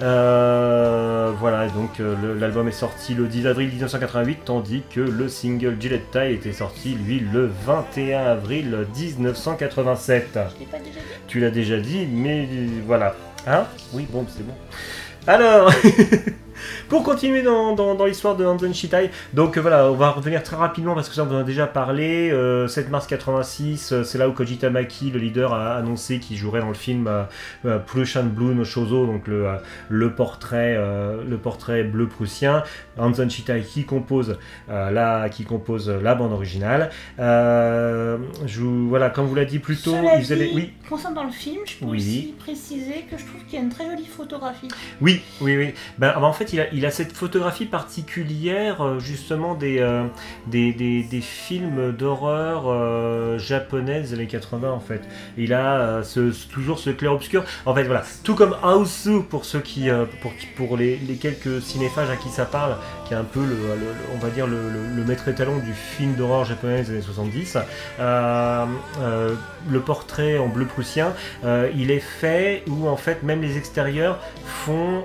[0.00, 2.00] Euh, voilà, donc
[2.40, 7.20] l'album est sorti le 10 avril 1988, tandis que le single Gilletta était sorti, lui,
[7.20, 10.26] le 21 avril 1987.
[10.34, 11.06] Je l'ai pas déjà dit.
[11.28, 12.48] Tu l'as déjà dit, mais
[12.86, 13.14] voilà.
[13.46, 13.64] Hein?
[13.92, 14.54] Oui, bon, c'est bon.
[15.26, 15.70] Alors,
[16.88, 20.42] pour continuer dans, dans- dans l'histoire de Hansen Shitai, donc euh, voilà, on va revenir
[20.42, 22.30] très rapidement parce que ça on en a déjà parlé.
[22.30, 26.36] Euh, 7 mars 86, euh, c'est là où Koji Tamaki, le leader, a annoncé qu'il
[26.36, 27.22] jouerait dans le film euh,
[27.64, 29.56] euh, Prussian Blue no Shozo, donc le, euh,
[29.88, 32.62] le portrait, euh, le portrait bleu prussien.
[32.98, 34.38] Hansen Shitai qui compose
[34.70, 36.90] euh, la, qui compose la bande originale.
[37.18, 40.72] Euh, je voilà, comme vous l'a dit plus tôt, Cela dit, oui.
[40.88, 41.98] concernant le film, je peux Oui.
[41.98, 44.68] aussi préciser que je trouve qu'il y a une très jolie photographie.
[45.00, 45.74] Oui, oui, oui.
[45.98, 50.04] Ben, en fait, il a, cette photographie particulière, euh, justement, des, euh,
[50.46, 55.02] des, films d'horreur euh, japonais des années 80, en fait.
[55.36, 57.44] Il a euh, toujours ce clair-obscur.
[57.66, 58.02] En fait, voilà.
[58.24, 59.88] Tout comme House pour ceux qui,
[60.56, 62.76] pour, les quelques cinéphages à qui ça parle,
[63.12, 63.56] qui est un peu, le,
[64.14, 67.58] on va dire, le, le- le maître étalon du film d'horreur japonais des années 70.
[68.00, 68.64] Euh,
[69.00, 69.34] euh,
[69.68, 71.12] le portrait en bleu prussien,
[71.44, 75.02] euh, il est fait où, en fait, même les extérieurs font,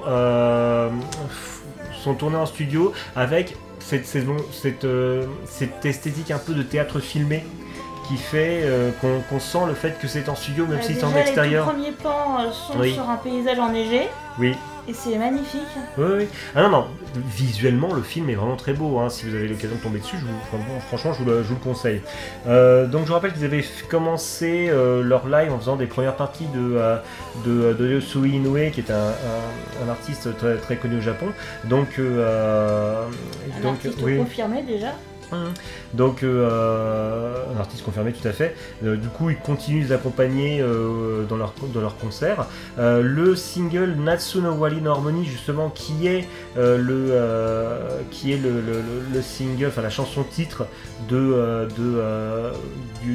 [2.04, 7.00] sont tournés en studio avec cette, saison, cette, euh, cette esthétique un peu de théâtre
[7.00, 7.44] filmé
[8.08, 8.92] qui fait euh,
[9.30, 11.66] qu'on sent le fait que c'est en studio même Euh, si c'est en Les extérieur.
[11.66, 12.94] tout premiers plans sont Oui.
[12.94, 14.08] sur un paysage enneigé
[14.40, 14.56] Oui,
[14.88, 15.62] et c'est magnifique.
[15.98, 16.28] oui, oui.
[16.56, 16.86] Ah non, non,
[17.16, 19.00] visuellement le film est vraiment très beau.
[19.00, 19.10] hein.
[19.10, 21.56] Si vous avez l'occasion de tomber dessus, je vous- franchement, je vous le, je vous
[21.56, 22.02] le conseille.
[22.48, 26.16] Euh, donc je vous rappelle qu'ils avaient commencé euh, leur live en faisant des premières
[26.16, 26.98] parties de, euh,
[27.46, 31.28] de, de Yosui Inoue, qui est un, un- un artiste très, très connu au Japon.
[31.66, 33.04] Donc, euh,
[33.58, 34.18] Un donc artiste oui.
[34.18, 34.94] confirmé déjà.
[35.94, 38.56] Donc, euh, un artiste confirmé, tout à fait.
[38.86, 41.36] Euh, du coup, ils continuent de les accompagner euh, dans
[41.82, 42.48] leurs dans.
[42.80, 48.34] Euh, le single Natsu no Wari no Harmony, justement, qui est euh, le euh, qui
[48.34, 50.66] est le, le- le- le single, enfin la chanson titre
[51.10, 52.52] de euh, de, euh,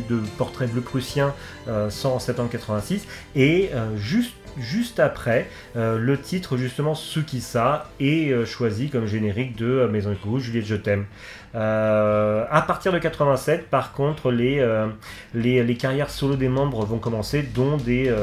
[0.08, 1.34] de Portrait bleu prussien,
[1.68, 3.06] euh, sort en septembre 86,
[3.36, 9.56] et euh, juste Juste après, euh, le titre justement Tsukisa est euh, choisi comme générique
[9.56, 11.06] de euh, Maison Rouge, Juliette Je t'aime.
[11.54, 18.14] À partir de 87, par contre, les, carrières solo des membres vont commencer, dont des,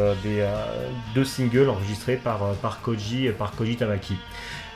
[1.13, 4.15] deux singles enregistrés par, par, Koji, par Koji Tamaki.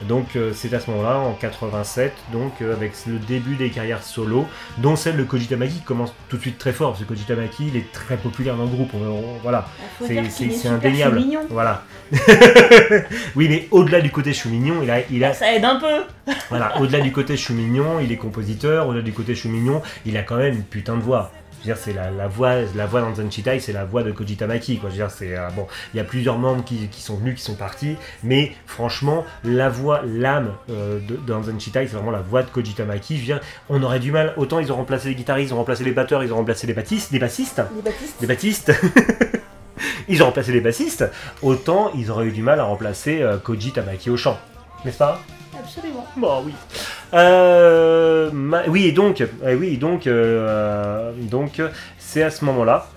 [0.08, 4.04] Donc euh, c'est à ce moment-là, en 87, donc euh, avec le début des carrières
[4.04, 4.45] solo,
[4.78, 7.24] dont celle de Koji Tamaki qui commence tout de suite très fort, parce que Koji
[7.24, 8.91] Tamaki, il est très populaire dans le groupe.
[8.93, 9.66] on- on- voilà,
[10.01, 11.20] c'est indéniable.
[11.20, 11.41] mignon.
[11.49, 11.84] Voilà.
[13.36, 16.34] oui, mais au-delà du côté chou mignon, il a, il a, Ça aide un peu.
[16.49, 20.18] voilà, au-delà du côté chou mignon, il est compositeur, au-delà du côté chou mignon, il
[20.18, 21.32] a quand même une putain de voix.
[21.64, 24.11] Je veux dire, c'est la, la voix, la voix d'Anzan Chitai, c'est la voix de
[24.11, 24.89] Koji Tamaki, quoi.
[24.89, 27.36] Je veux dire, c'est euh, bon, il y a plusieurs membres qui, qui sont venus,
[27.36, 30.99] qui sont partis, mais franchement, la voix, l'âme euh,
[31.30, 33.16] Hansen Chitai, c'est vraiment la voix de Koji Tamaki.
[33.16, 33.39] Je veux dire,
[33.70, 34.34] on aurait du mal.
[34.36, 36.74] Autant ils ont remplacé les guitaristes, ils ont remplacé les batteurs, ils ont remplacé les
[36.74, 37.61] bassistes, les bassistes,
[38.20, 38.74] Les Baptistes.
[40.09, 41.05] ils ont remplacé les bassistes.
[41.41, 44.38] Autant ils auraient eu du mal à remplacer euh, Koji Tamaki au chant,
[44.84, 45.22] n'est-ce pas?
[45.58, 46.06] Absolument.
[46.18, 46.54] Bon, oui.
[47.14, 49.28] Euh, ma- oui, et donc, euh,
[49.58, 51.62] oui, donc, euh, donc,
[51.97, 52.88] c'est à ce moment-là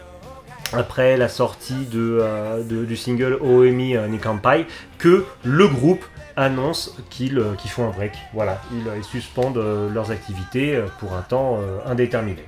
[0.72, 4.66] après la sortie de, euh, de- du single Oemi euh, Nikampai,
[4.98, 6.04] que le groupe
[6.36, 8.12] annonce qu'ils qu'ils font un break.
[8.34, 12.44] Voilà, ils, ils suspendent leurs activités pour un temps indéterminé.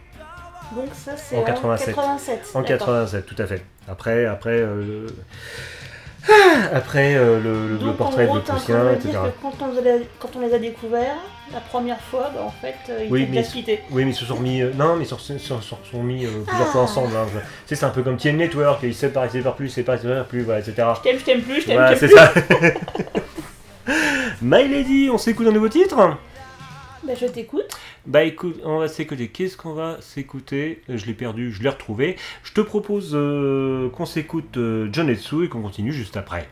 [0.74, 1.94] Donc ça c'est En 87.
[1.94, 2.50] 87.
[2.54, 2.78] En d'accord.
[2.78, 3.62] 87, tout à fait.
[3.88, 5.06] Après, euh,
[6.72, 8.88] après euh, le, le- le Donc, portrait en de gros, t'es en train Prussien, de
[8.88, 9.18] me etc.
[9.40, 11.16] quand on, les a, quand on les a découverts,
[11.52, 13.80] la première fois, bah, en fait, euh, ils Oui, étaient mais- splittés.
[13.90, 14.60] Oui, mais ils se sont remis.
[14.60, 16.72] euh, non, mais ils se sont, se sont- se sont mis plusieurs Ah.
[16.72, 17.14] fois ensemble.
[17.16, 17.26] hein.
[17.32, 19.54] Je- Tu sais, c'est un peu comme TN Network, ils se séparent, ils se séparent
[19.56, 20.88] plus, ils se séparent, ils se séparent plus, voilà, etc.
[20.96, 22.72] Je t'aime, je t'aime plus, je t'aime, Voilà, je t'aime c'est plus.
[22.72, 22.78] ça.
[24.42, 25.96] My Lady, on s'écoute un nouveau titre?
[27.04, 27.66] Bah, je t'écoute.
[28.08, 29.28] Bah écoute, on va s'écouter.
[29.28, 32.16] Qu'est-ce qu'on va s'écouter Je l'ai perdu, je l'ai retrouvé.
[32.42, 36.48] Je te propose euh, qu'on s'écoute euh, John et qu'on continue juste après.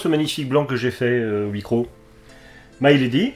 [0.00, 1.86] Ce magnifique blanc que j'ai fait euh, au micro.
[2.80, 3.34] My Lady.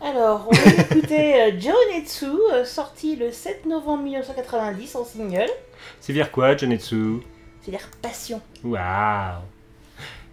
[0.00, 5.50] Alors, on va écouter euh, Joe Netsu, euh, sorti le 7 novembre 1990 en single.
[6.00, 7.18] C'est vers quoi, Janetsu
[7.60, 8.40] C'est-à-dire passion.
[8.62, 9.42] Waouh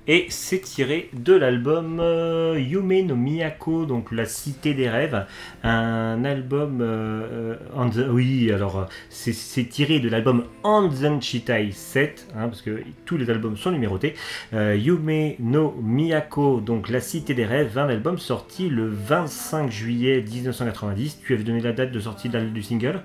[0.06, 5.26] Et c'est tiré de l'album euh, Yume no Miyako, donc La Cité des Rêves,
[5.64, 6.80] un album.
[6.82, 13.16] euh, euh, oui, alors c'est- tiré de l'album Anzen Chitai 7, hein, parce que tous
[13.16, 14.14] les albums sont numérotés.
[14.52, 21.22] Yume no Miyako, donc La Cité des Rêves, un album sorti le 25 juillet 1990.
[21.26, 23.00] Tu avais donné la date de sortie du single?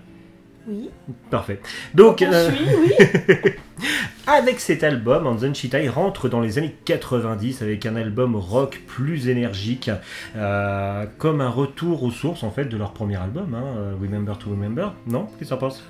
[0.69, 0.91] Oui.
[1.31, 1.61] Parfait.
[1.95, 3.53] Donc, On euh, suit, oui.
[4.27, 9.29] avec cet album, Anzen Chitai rentre dans les années 90 avec un album rock plus
[9.29, 9.91] énergique,
[10.37, 14.37] euh, comme un retour aux sources en fait de leur premier album, hein, euh, Remember
[14.37, 14.93] to Remember.
[15.07, 15.27] Non?
[15.39, 15.83] Qu'est-ce que t'en penses?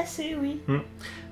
[0.00, 0.60] Assez, oui.
[0.68, 0.78] Ouais,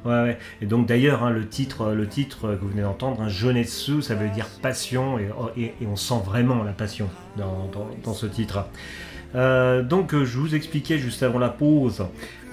[0.05, 0.39] ouais.
[0.61, 4.17] Et donc d'ailleurs, hein, le titre, le titre que vous venez d'entendre, hein, Jonetsu, ça
[4.17, 8.27] veut dire passion, et, et- et on sent vraiment la passion dans, dans- dans ce
[8.27, 8.65] titre.
[9.35, 12.07] Euh, donc je vous expliquais juste avant la pause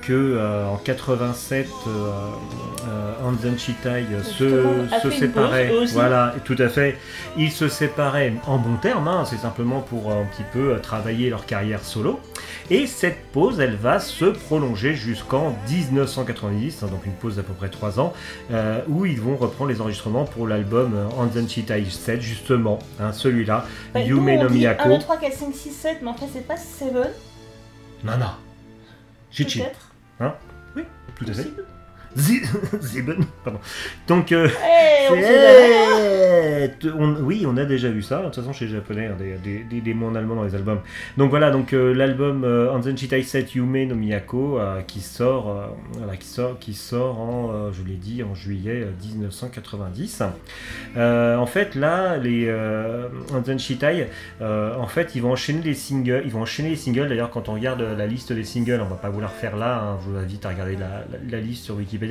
[0.07, 1.89] que euh, en 87, euh,
[2.88, 4.63] euh, Anzen Chitai se,
[5.01, 5.71] se séparait.
[5.93, 6.97] Voilà, tout à fait.
[7.38, 11.45] Ils se séparaient en bon terme, hein, c'est simplement pour un petit peu travailler leur
[11.45, 12.19] carrière solo.
[12.69, 17.53] Et cette pause, elle va se prolonger jusqu'en 1990, hein, donc une pause d'à peu
[17.53, 18.13] près 3 ans,
[18.51, 23.65] euh, où ils vont reprendre les enregistrements pour l'album Anzen Chitai 7, justement, hein, celui-là,
[23.95, 24.89] Ouais, Yume no Miyako.
[24.89, 26.93] 1, 2, 3, 4, 5, 6, 7, mais en fait, c'est pas 7,
[28.03, 28.25] Non, non.
[29.31, 29.63] Chichi,
[30.73, 30.89] peut-être.
[31.15, 31.51] tout à fait.
[32.81, 33.60] Ziben, pardon.
[34.07, 34.48] Donc, euh,
[35.14, 38.19] Eh, on on- oui, on a déjà vu ça.
[38.19, 40.44] De toute façon, chez les japonais, hein, des, des, des, des mots en allemand dans
[40.44, 40.80] les albums.
[41.18, 45.49] Donc voilà, donc euh, l'album euh, Anzen Chitai Set Yume no Miyako euh, qui sort,
[45.49, 45.65] euh,
[45.98, 50.23] voilà, qui sort, qui sort en, je l'ai dit, en juillet euh, 1990.
[50.98, 52.49] Euh, en fait, là, les
[53.34, 54.07] Anzen Chitai,
[54.41, 56.22] euh, en fait, ils vont enchaîner les singles.
[56.26, 57.07] Ils vont enchaîner les singles.
[57.10, 59.80] D'ailleurs, quand on regarde la liste des singles, on va pas vous la refaire là.
[59.81, 62.02] hein, je vous invite à regarder la, la- la liste sur Wikipédia.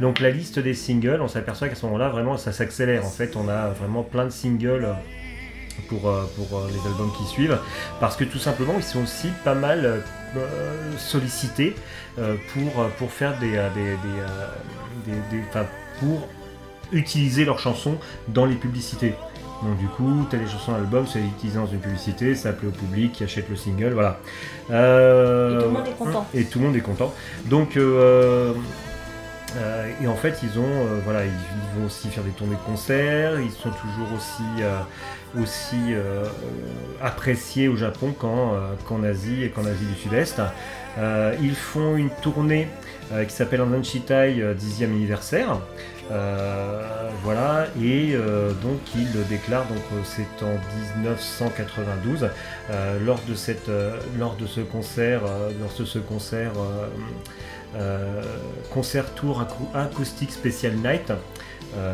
[0.00, 3.04] Donc la liste des singles, on s'aperçoit qu'à ce moment-là, vraiment, ça s'accélère.
[3.04, 4.88] En fait, on a vraiment plein de singles
[5.88, 7.58] pour, euh, pour euh, les albums qui suivent,
[8.00, 9.98] parce que tout simplement, ils sont aussi pas mal euh,
[10.36, 11.74] euh, sollicités
[12.18, 13.56] euh, pour, euh, pour faire des...
[13.56, 15.66] euh, des, des, euh, des-
[16.00, 16.28] pour
[16.92, 17.96] utiliser leurs chansons
[18.28, 19.14] dans les publicités.
[19.62, 22.72] Donc du coup, t'as les chansons d'album, c'est utilisé dans une publicité, ça plaît au
[22.72, 24.18] public qui achète le single, voilà.
[24.70, 26.26] Euh, Et tout le monde est content.
[26.34, 27.14] Et tout le monde est content.
[27.46, 28.52] Donc euh,
[29.56, 32.60] euh, et en fait, ils ont, euh, voilà, ils, vont aussi faire des tournées de
[32.60, 33.40] concerts.
[33.40, 36.24] Ils sont toujours aussi, euh,
[37.02, 40.40] appréciés au Japon qu'en Asie et qu'en Asie du Sud-Est.
[41.42, 42.68] Ils font une tournée
[43.22, 45.60] qui s'appelle Andan Shitai euh, 10e anniversaire.
[46.10, 50.52] Euh, voilà, et euh, donc il déclare, donc euh, c'est en
[51.00, 52.28] 1992,
[52.70, 53.70] euh, lors de cette,
[54.18, 55.22] lors de ce concert,
[55.60, 56.52] lors de ce concert,
[58.72, 61.10] concert tour acou- acoustique Special Night.
[61.76, 61.92] Euh,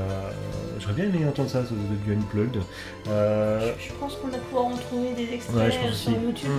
[0.78, 2.61] J'aurais bien aimé entendre ça, du unplugged.
[3.09, 6.20] Euh, Je pense qu'on va pouvoir en trouver des extraits Ouais, je sur aussi.
[6.23, 6.51] YouTube.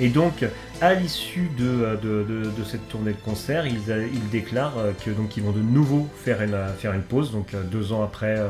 [0.00, 0.44] Et donc,
[0.84, 3.80] à l'issue de, de, cette tournée de concert, ils,
[4.12, 7.32] ils déclarent euh, que donc ils vont de nouveau faire une, pause.
[7.32, 8.48] Donc, euh, deux ans après euh,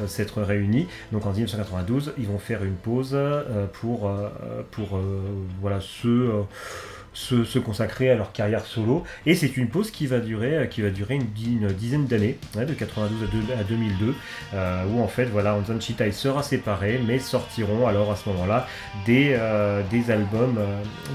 [0.00, 4.28] euh, s'être réunis, donc en 1992, ils vont faire une pause euh, pour, euh,
[4.70, 5.20] pour euh,
[5.60, 6.42] voilà, euh,
[7.18, 9.02] se, consacrer à leur carrière solo.
[9.26, 12.06] Et c'est une pause qui va durer, euh, qui va durer une, di- une dizaine
[12.06, 14.14] d'années, ouais, de 92 à, deux- à 2002,
[14.54, 18.66] euh, où en fait, voilà, Anzan Chitai sera séparé, mais sortiront alors à ce moment-là
[19.04, 20.58] des, euh, des albums,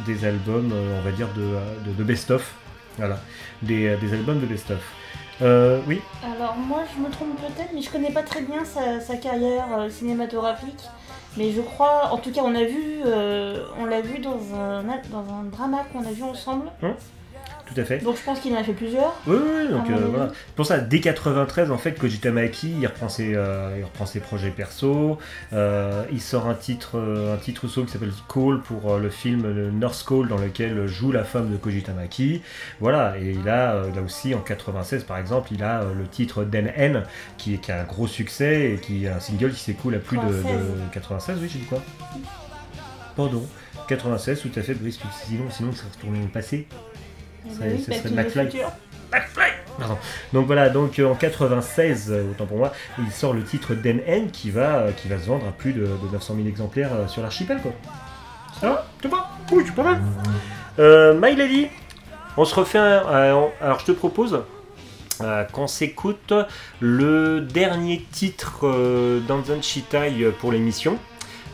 [0.05, 2.53] des albums, on va dire, de, de, best-of.
[2.97, 3.19] Voilà,
[3.61, 4.81] des, des albums de best-of.
[5.87, 9.65] Oui, Alors moi je me trompe peut-être, mais je connais pas très bien sa, carrière
[9.89, 10.83] cinématographique.
[11.37, 14.83] Mais je crois, en tout cas on a vu, euh, on l'a vu dans un,
[15.11, 16.69] dans un drama qu'on a vu ensemble.
[17.65, 17.99] Tout à fait.
[17.99, 19.13] Donc je pense qu'il en a fait plusieurs.
[19.25, 20.31] Oui, oui, donc euh, voilà.
[20.55, 24.19] Pour ça, dès 93, en fait, Kojita Maki, il reprend ses, euh, il reprend ses
[24.19, 25.17] projets perso.
[25.53, 29.71] euh, il sort un titre, un titre solo qui s'appelle Call pour le film le
[29.71, 32.41] North Call, dans lequel joue la femme de Kojita Maki.
[32.79, 36.71] Voilà, et il a, là aussi, en 96, par exemple, il a le titre Den
[36.75, 37.03] N,
[37.37, 39.99] qui est, qui a un gros succès et qui est un single qui s'écoule à
[39.99, 40.33] plus de, de
[40.91, 41.13] 96.
[41.13, 41.81] 96, oui, j'ai dit quoi?
[43.15, 43.45] Pardon.
[43.87, 46.67] 96, tout à fait, Brice, sinon, sinon ça se retourné au passé.
[47.45, 48.45] Eh Ça- ben oui, ça Back serait McFly.
[48.51, 48.71] Future.
[49.79, 49.97] Pardon.
[50.33, 53.99] Donc voilà, donc euh, en 96, euh, autant pour moi, il sort le titre Den
[54.05, 56.89] N qui va, euh, qui va se vendre à plus de, de 900 000 exemplaires
[57.07, 57.71] sur l'archipel quoi.
[58.59, 58.85] Ça va?
[59.01, 60.01] Tu pas Oui, c'est pas mal.
[60.79, 61.67] Euh, My Lady,
[62.37, 62.97] on se refait un.
[63.61, 64.41] alors je te propose
[65.21, 66.33] euh, qu'on s'écoute
[66.79, 70.97] le dernier titre euh, d'Anzan Shitai pour l'émission.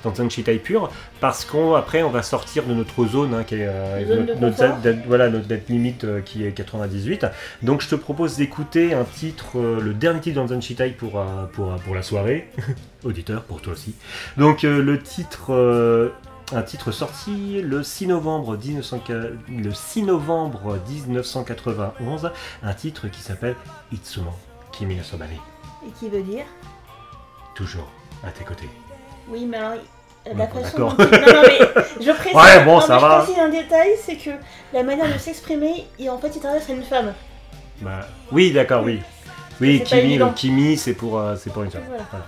[0.04, 0.90] Dans Zanshitai pur,
[1.20, 5.06] parce qu'après on va sortir de notre zone, hein, qui est euh, notre, notre date-
[5.08, 7.26] voilà, notre date limite euh, qui est 98.
[7.64, 10.54] Donc je te propose d'écouter un titre, euh, le dernier titre dans
[10.98, 12.50] pour, euh, pour, euh, pour la soirée.
[13.04, 13.96] Auditeur, pour toi aussi.
[14.38, 15.54] Donc euh, le titre...
[15.54, 16.10] euh,
[16.52, 19.04] un titre sorti le 6 novembre, 1900
[19.50, 22.32] le 6 novembre 1991,
[22.64, 23.56] un titre qui s'appelle
[23.92, 24.32] Itsumo
[24.72, 25.30] Kimi no Sobane,
[25.88, 26.46] Et qui veut dire?
[27.54, 27.88] Toujours
[28.24, 28.68] à tes côtés.
[29.30, 29.72] Oui, mais alors.
[30.26, 31.60] Ouais, La bon, façon dont Non, non, mais
[32.06, 33.20] je précise, Ouais, bon, non, ça mais va.
[33.22, 34.32] je précise un détail, c'est que
[34.74, 37.14] la manière de s'exprimer, en fait, il s'adresse à une femme.
[37.82, 38.02] Bah,
[38.32, 39.02] oui, d'accord, oui.
[39.62, 41.84] Oui, Kimi, le Kimi, c'est pour, euh, c'est pour une femme.
[41.88, 42.04] Voilà.
[42.12, 42.26] Voilà.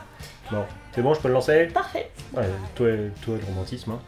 [0.51, 0.65] Bon,
[0.95, 1.67] c'est bon, je peux le lancer?
[1.73, 2.09] Parfait.
[2.33, 2.43] Ouais,
[2.75, 2.87] toi,
[3.23, 3.91] toi, le romantisme.
[3.91, 3.99] Hein.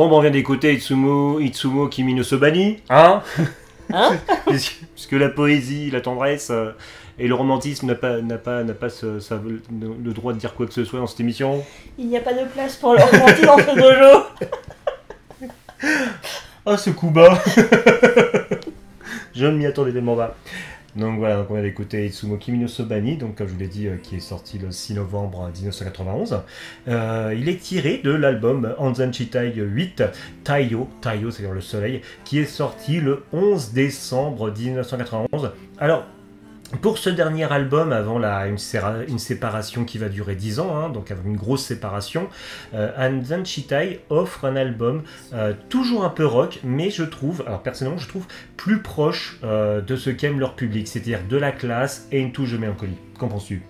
[0.00, 3.22] Bon, bon, on vient d'écouter Itsumo, Itsumo Kimi no Sobani, hein
[3.92, 4.16] Hein
[4.46, 6.70] Puisque puisque la poésie, la tendresse euh,
[7.18, 9.60] et le romantisme n'a pas, n'a pas, n'a pas ce- ça- le,
[10.02, 11.62] le droit de dire quoi que ce soit dans cette émission.
[11.98, 14.24] Il n'y a pas de place pour le romantisme dans ce dojo.
[16.64, 17.38] Ah, ce coup bas
[19.34, 20.34] Je ne m'y attendais tellement pas.
[20.96, 23.68] Donc voilà, donc on vient d'écouter Itsumo Kimi no Sobani, donc comme je vous l'ai
[23.68, 26.42] dit, euh, qui est sorti le 6 novembre 1991.
[26.88, 30.02] Euh, il est tiré de l'album Anzan Chitai 8,
[30.42, 35.52] Taiyo, Taiyo c'est-à-dire le soleil, qui est sorti le 11 décembre 1991.
[35.78, 36.04] Alors,
[36.82, 41.10] pour ce dernier album, avant la, une, séparation qui va durer 10 ans, hein, donc
[41.10, 42.28] avec une grosse séparation,
[42.74, 45.02] euh, Anzan Chitai offre un album
[45.32, 48.26] euh, toujours un peu rock, mais je trouve, alors personnellement, je trouve
[48.56, 52.52] plus proche euh, de ce qu'aime leur public, c'est-à-dire de la classe et une touche
[52.52, 52.96] de mélancolie.
[53.18, 53.62] Qu'en penses-tu?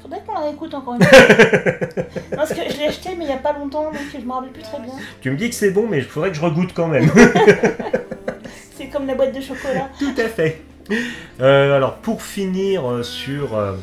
[0.00, 1.18] Faudrait qu'on la réécoute encore une fois.
[2.34, 4.52] Parce que je l'ai acheté mais il n'y a pas longtemps donc je me rappelle
[4.52, 4.92] plus très bien.
[5.20, 7.10] Tu me dis que c'est bon, mais il faudrait que je regoute quand même.
[8.76, 9.90] C'est comme la boîte de chocolat.
[9.98, 10.62] Tout à fait.
[11.40, 13.76] Euh, alors, pour finir euh, sur, euh,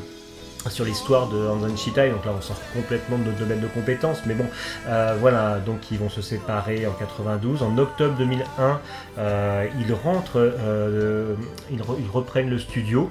[0.70, 4.18] sur l'histoire de Hanzan Shitai, donc là on sort complètement de notre domaine de compétences,
[4.26, 4.44] mais bon,
[4.88, 7.64] euh, voilà, donc ils vont se séparer en 92.
[7.64, 8.82] En octobre 2001,
[9.20, 11.36] euh, ils rentrent, euh,
[11.72, 13.10] ils, re- ils reprennent le studio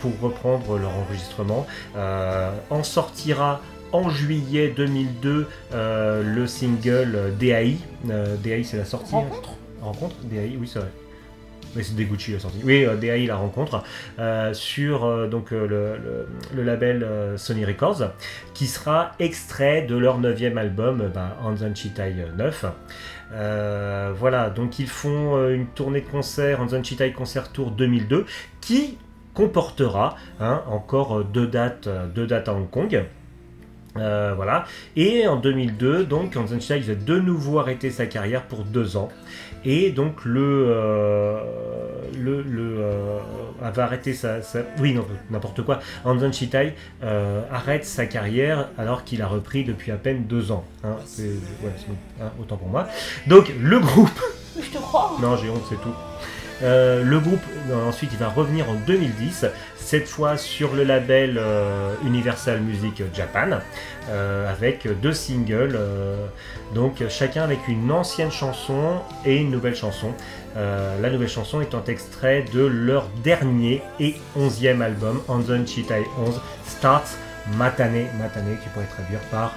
[0.00, 1.66] pour reprendre leur enregistrement.
[2.70, 3.60] En sortira
[3.90, 7.78] en juillet 2002 euh, le single DAI.
[8.04, 9.16] DAI, c'est la sortie.
[9.16, 9.50] Rencontre?
[9.82, 10.14] Rencontre?
[10.22, 10.90] DAI, oui, c'est vrai.
[11.74, 11.94] Mais c'est
[12.32, 12.58] la sortie.
[12.64, 13.82] Oui, euh, DAI la rencontre
[14.18, 18.10] euh, sur euh, donc le, label Sony Records,
[18.54, 22.64] qui sera extrait de leur neuvième album, bah, Hanzan Chitai 9.
[23.34, 28.26] Euh, voilà, donc ils font une tournée de concert, Hanzan Chitai Concert Tour 2002,
[28.60, 28.98] qui
[29.32, 33.02] comportera hein, encore deux dates, deux dates à Hong Kong.
[33.94, 34.64] Voilà.
[34.96, 39.10] Et en 2002, donc, Hansen Chitai va de nouveau arrêter sa carrière pour deux ans.
[39.64, 40.66] Et donc, le.
[40.68, 41.38] euh,
[42.18, 43.18] le, le euh,
[43.74, 44.42] va arrêter sa.
[44.42, 45.80] sa- oui, non, n'importe quoi.
[46.04, 50.64] Hansen Chitai euh, arrête sa carrière alors qu'il a repris depuis à peine deux ans.
[50.84, 51.70] Hein, ouais,
[52.20, 52.86] hein, autant pour moi.
[53.26, 54.10] Donc, le groupe.
[54.60, 55.16] Je te crois.
[55.22, 55.94] Non, j'ai honte, c'est tout.
[56.62, 61.36] Euh, le groupe, euh, ensuite, il va revenir en 2010, cette fois sur le label
[61.36, 63.58] euh, Universal Music Japan,
[64.08, 65.78] euh, avec deux singles,
[66.74, 70.12] donc chacun avec une ancienne chanson et une nouvelle chanson.
[70.54, 77.16] La nouvelle chanson étant extrait de leur dernier et onzième album, Anzon Chitai 11, Starts
[77.56, 79.52] Matane, Matane, qui pourrait traduire par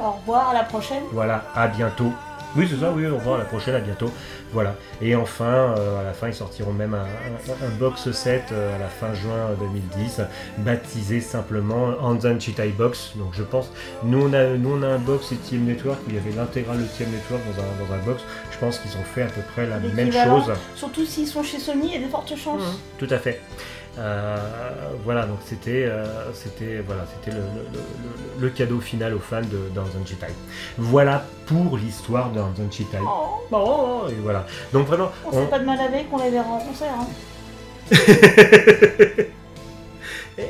[0.00, 1.02] Au revoir, à la prochaine.
[1.12, 2.12] voilà, à bientôt.
[2.56, 4.10] Oui, c'est ça, oui, au revoir, à la prochaine, à bientôt.
[4.52, 4.74] Voilà.
[5.00, 8.74] Et enfin, euh, à la fin, ils sortiront même un, un- un box set euh,
[8.74, 10.22] à la fin juin 2010,
[10.58, 13.12] baptisé simplement Hanzan Chitai Box.
[13.16, 13.70] Donc je pense,
[14.02, 16.32] nous on a, nous, on a un box et TM Network où il y avait
[16.32, 18.22] l'intégrale de TM Network dans un, dans un box.
[18.50, 20.52] Je pense qu'ils ont fait à peu près la même chose.
[20.74, 22.60] Surtout s'ils sont chez Sony, il y a de fortes chances.
[22.62, 23.40] Mhm, Tout à fait.
[23.98, 24.36] Euh,
[25.04, 29.40] voilà, donc c'était euh, c'était voilà, c'était le, le- le- le cadeau final aux fans
[29.42, 30.28] de Danzan Chitai.
[30.78, 32.98] Voilà pour l'histoire de Danzan Chitai.
[33.02, 34.46] Oh, Oh, et voilà.
[34.72, 36.94] Donc vraiment, on on- fait pas de mal avec, on les verra en concert.
[36.94, 37.06] hein.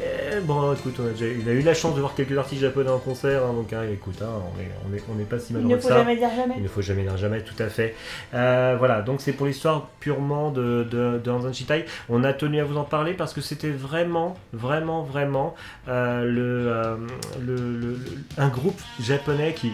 [0.44, 2.90] Bon, écoute, on a, déjà- il a eu la chance de voir quelques artistes japonais
[2.90, 5.52] en concert, hein, donc hein, écoute, hein, on est on est on n'est pas si
[5.52, 5.98] Il malheureux ne faut ça.
[5.98, 6.54] jamais dire jamais.
[6.56, 7.94] Il ne faut jamais dire jamais, tout à fait.
[8.34, 11.84] Euh, voilà, donc c'est pour l'histoire purement de, de, de Hanzan Shitai.
[12.08, 15.54] On a tenu à vous en parler parce que c'était vraiment, vraiment, vraiment
[15.88, 16.96] euh, le, euh,
[17.40, 17.98] le-
[18.38, 19.72] un groupe japonais qui,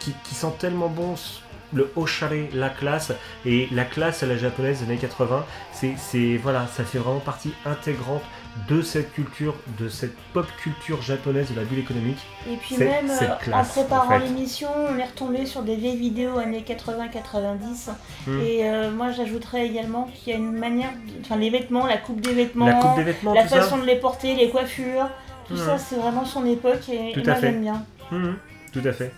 [0.00, 1.14] qui, qui sent tellement bon
[1.72, 3.10] le Oshare, la classe,
[3.44, 7.18] et la classe à la japonaise des années 80, c'est, c'est, voilà, ça fait vraiment
[7.18, 8.22] partie intégrante
[8.68, 12.18] de cette culture, de cette pop culture japonaise de la bulle économique.
[12.50, 14.26] Et puis même euh, classe, en préparant en fait.
[14.26, 17.90] l'émission, on est retombé sur des vieilles vidéos années 80-90.
[18.26, 18.40] Hmm.
[18.40, 20.90] Et euh, moi j'ajouterais également qu'il y a une manière,
[21.20, 23.62] enfin les vêtements, la coupe des vêtements, La coupe des vêtements, la tout ça.
[23.62, 25.08] façon de les porter, les coiffures,
[25.48, 25.58] tout Hmm.
[25.58, 27.84] ça c'est vraiment son époque et, Tout et moi j'aime bien.
[28.10, 28.36] Mhm,
[28.74, 29.12] tout à fait.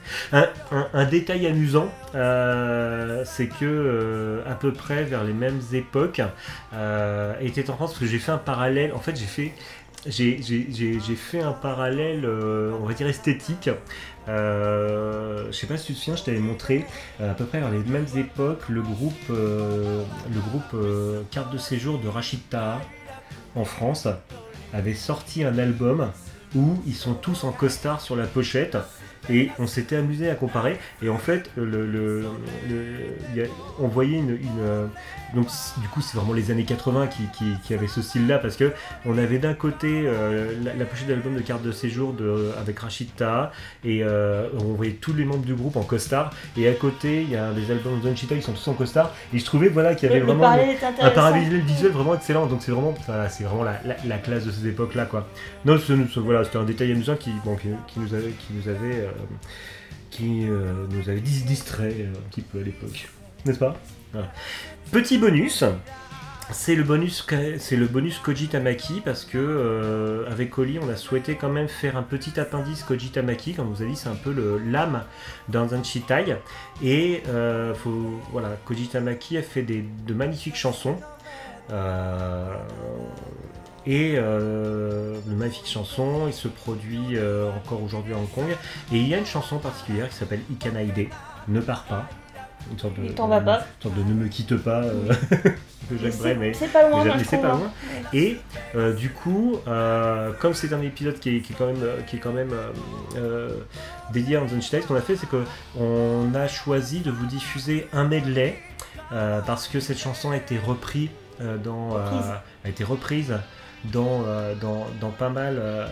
[0.92, 6.20] Un, détail amusant, euh, c'est que euh, à peu près vers les mêmes époques,
[6.74, 8.92] euh, était en France que j'ai fait un parallèle.
[8.92, 9.54] En fait, j'ai
[11.16, 13.70] fait un parallèle, on va dire esthétique.
[14.28, 16.84] Je sais pas si tu te souviens, je t'avais montré
[17.18, 20.76] à peu près vers les mêmes époques le groupe, le groupe
[21.30, 22.40] Carte de séjour de Rachid
[23.54, 24.06] en France
[24.74, 26.10] avait sorti un album
[26.54, 28.76] où ils sont tous en costard sur la pochette
[29.30, 30.76] et on s'était amusé à comparer.
[31.02, 32.24] Et en fait, le,
[33.78, 34.38] on voyait une,
[35.36, 35.46] donc
[35.80, 38.72] du coup, c'est vraiment les années 80 qui, qui, qui avaient ce style-là parce que
[39.04, 42.78] on avait d'un côté euh, la, la pochette d'album de carte de séjour de, avec
[42.80, 43.52] Rachid Taha
[43.84, 46.30] et euh, on voyait tous les membres du groupe en costard.
[46.56, 48.74] Et à côté, il y a des albums de Don Chita, ils sont tous en
[48.74, 49.12] costard.
[49.32, 50.44] Et je trouvais voilà qu'il y avait Le, vraiment
[51.04, 52.46] un parallèle visuel vraiment excellent.
[52.46, 52.94] Donc c'est vraiment,
[53.28, 55.28] c'est vraiment la, la- la classe de ces époques-là, quoi.
[55.64, 58.52] Non, ce- ce- voilà, c'était un détail amusant qui, bon, qui, qui nous avait, qui
[58.54, 59.10] nous avait, euh,
[60.10, 63.08] qui nous avait dis- distrait un petit peu à l'époque,
[63.44, 63.76] n'est-ce pas?
[64.12, 64.32] Voilà.
[64.92, 65.64] Petit bonus.
[66.52, 67.26] C'est le bonus,
[67.58, 71.66] c'est le bonus Koji Tamaki parce que euh, avec Oli, on a souhaité quand même
[71.66, 73.54] faire un petit appendice Koji Tamaki.
[73.54, 75.02] Comme vous avez dit, c'est un peu le l'âme
[75.48, 76.36] d'un Zanshitai.
[76.84, 77.74] Et euh,
[78.30, 80.96] voilà, Koji Tamaki a fait de magnifiques chansons.
[81.72, 82.54] Euh,
[83.86, 86.28] et de magnifiques chansons.
[86.28, 87.18] Il se produit
[87.56, 88.56] encore aujourd'hui à Hong Kong.
[88.92, 91.08] Et il y a une chanson particulière qui s'appelle Ikanaide,
[91.48, 92.08] Ne pars pas.
[92.72, 93.58] Une sorte de, Il t'en va pas.
[93.58, 95.52] une sorte de Ne me quitte pas euh, de
[95.92, 96.38] Mais Jacques Brel.
[96.38, 97.58] mais- C'est pas loin, mais c'est pas hein.
[97.58, 97.72] loin.
[98.12, 98.38] et
[98.74, 102.16] euh, du coup, euh, comme c'est un épisode qui est, qui est quand même, qui
[102.16, 102.52] est quand même
[104.12, 108.04] dédié à Einstein, ce qu'on a fait, c'est qu'on a choisi de vous diffuser un
[108.04, 108.58] medley
[109.10, 111.08] parce que cette chanson a été reprise
[111.64, 113.34] dans, a été reprise
[113.84, 115.86] dans, euh, dans, dans pas mal, euh,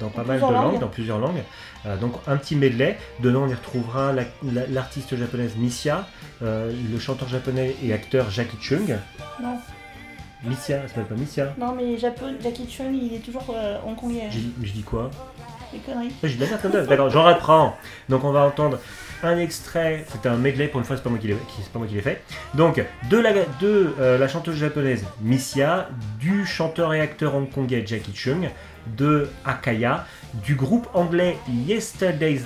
[0.00, 0.80] dans, pas mal de langues, langues.
[0.80, 1.42] dans plusieurs langues.
[1.86, 2.98] Euh, donc un petit medley.
[3.20, 6.06] Dedans, on y retrouvera la- la- l'artiste japonaise Missia,
[6.40, 8.96] le chanteur japonais et acteur Jackie Chung.
[9.42, 9.58] Non,
[10.44, 14.28] Missia, ça s'appelle pas Missia non, mais Japon, Jackie Chun, il est toujours euh, hongkongais.
[14.30, 15.10] Je dis quoi?
[15.72, 16.12] Des conneries.
[16.22, 16.82] J'ai de la merde comme ça.
[16.86, 17.76] D'accord, j'en reprends.
[18.08, 18.78] Donc on va entendre
[19.22, 20.04] un extrait.
[20.08, 22.22] C'était un medley pour une fois, c'est pas moi qui l'ai c'est fait.
[22.54, 25.88] Donc de la de euh, la chanteuse japonaise Missia,
[26.18, 28.48] du chanteur et acteur hongkongais Jackie Chung,
[28.86, 30.06] de Akaya,
[30.44, 32.42] du groupe anglais Yesterdays,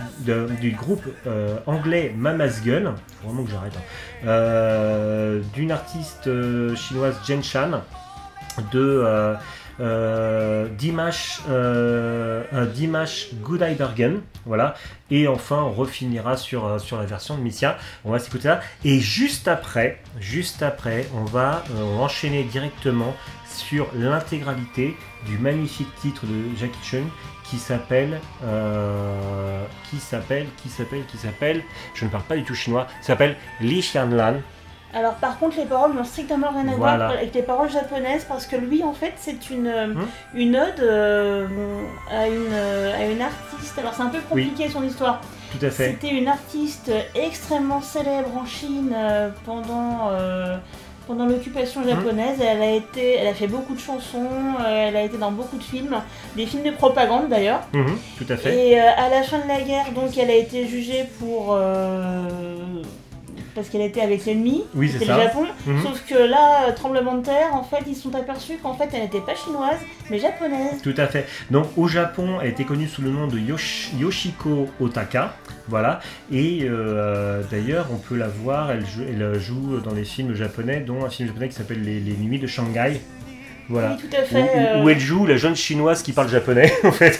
[0.61, 4.27] du groupe euh, anglais Mama's Gun, faut vraiment que j'arrête, hein.
[4.27, 6.31] Euh, d'une artiste
[6.77, 7.83] chinoise Jen Chan,
[8.73, 9.37] de
[9.83, 13.31] euh, euh, Dimash, euh, un Dimash
[14.45, 14.75] voilà,
[15.11, 18.99] et enfin on refinira sur, euh, la version de Missia, on va s'écouter ça, et
[19.01, 23.15] juste après, juste après, on va euh, enchaîner directement
[23.49, 24.97] sur l'intégralité
[25.27, 27.05] du magnifique titre de Jackie Chun
[27.45, 31.63] qui s'appelle, euh, qui s'appelle, qui s'appelle, qui s'appelle,
[31.95, 34.37] je ne parle pas du tout chinois, s'appelle Li Xianlan,
[34.95, 36.97] Alors par contre, les paroles n'ont strictement rien à Voilà.
[37.07, 40.07] voir avec les paroles japonaises parce que lui, en fait, c'est une, euh, Hmm.
[40.35, 41.47] une ode euh,
[42.11, 43.79] à, une, euh, à une artiste.
[43.79, 45.21] Alors c'est un peu compliqué son histoire.
[45.59, 45.91] tout à fait.
[45.93, 50.57] C'était une artiste extrêmement célèbre en Chine euh, pendant, euh,
[51.07, 52.39] pendant l'occupation japonaise.
[52.41, 54.29] Elle, a été, elle a fait beaucoup de chansons,
[54.61, 55.97] euh, elle a été dans beaucoup de films,
[56.37, 57.61] des films de propagande d'ailleurs.
[57.73, 58.55] Mhm, tout à fait.
[58.69, 61.59] Et euh, à la fin de la guerre, donc, elle a été jugée pour.
[63.55, 65.21] Parce qu'elle était avec l'ennemi, Oui, c'est c'était le.
[65.23, 65.47] Japon.
[65.67, 65.83] Mhm.
[65.83, 68.89] Sauf que là, euh, tremblement de terre, en fait, ils se sont aperçus qu'en fait,
[68.95, 69.79] elle n'était pas chinoise,
[70.11, 70.81] mais japonaise.
[70.83, 71.27] Tout à fait.
[71.51, 75.35] Donc au Japon, elle était connue sous le nom de Yosh- Yoshiko Otaka.
[75.69, 76.01] Voilà.
[76.33, 80.81] Et euh, d'ailleurs, on peut la voir, elle joue, elle joue dans des films japonais,
[80.81, 83.01] dont un film japonais qui s'appelle les, Les Nuits de Shanghai.
[83.69, 83.97] Voilà.
[83.97, 84.43] Oui, tout à Où, fait.
[84.43, 87.19] où- euh, où elle joue la jeune chinoise qui parle japonais, en fait.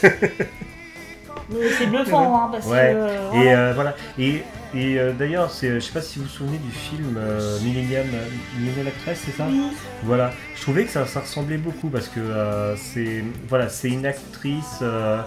[1.77, 2.93] C'est bluffant, hein, parce Ouais.
[2.93, 2.97] que.
[2.97, 3.73] euh, Et voilà.
[3.73, 3.95] voilà.
[4.19, 4.43] Et,
[4.75, 8.07] et euh, d'ailleurs, c'est, je sais pas si vous vous souvenez du film euh, Millennium,
[8.13, 8.25] euh,
[8.59, 9.45] Millennium Actress, c'est ça?
[9.49, 9.61] Oui.
[10.03, 14.05] Voilà, je trouvais que ça, ça ressemblait beaucoup parce que euh, c'est voilà, c'est une
[14.05, 15.21] actrice, euh,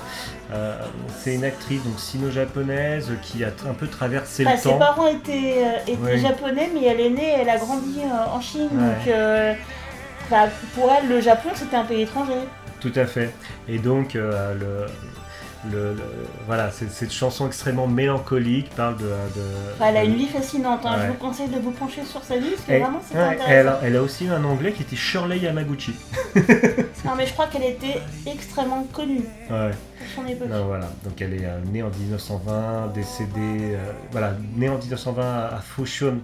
[0.53, 0.79] euh,
[1.23, 4.79] c'est une actrice donc sino-japonaise qui a un peu traversé Enfin, le ses temps.
[4.79, 6.19] parents étaient, euh, étaient Ouais.
[6.19, 8.69] japonais, mais elle est née, elle a grandi euh, en Chine.
[8.73, 8.79] Ouais.
[8.81, 9.55] Donc, euh,
[10.31, 12.33] bah, pour elle, le Japon, c'était un pays étranger.
[12.81, 13.33] Tout à fait.
[13.69, 14.87] Et donc euh, le,
[15.71, 16.03] le- le-
[16.47, 19.05] voilà, cette chanson extrêmement mélancolique parle de.
[19.05, 19.11] de-
[19.75, 20.81] Enfin, elle a une vie fascinante.
[20.85, 20.97] hein.
[20.97, 21.03] Ouais.
[21.07, 23.25] Je vous conseille de vous pencher sur sa vie, parce que Et- vraiment, c'est ouais,
[23.25, 23.49] intéressant.
[23.51, 25.95] elle, a, elle a aussi un anglais qui était Shirley Yamaguchi.
[27.05, 29.21] Non, mais je crois qu'elle était extrêmement connue
[29.51, 29.71] Ouais.
[29.71, 30.49] pour son époque.
[30.49, 33.31] Non, voilà, donc elle est euh, née en 1920, décédée,
[33.75, 36.19] euh, voilà, née en 1920 à Fushun,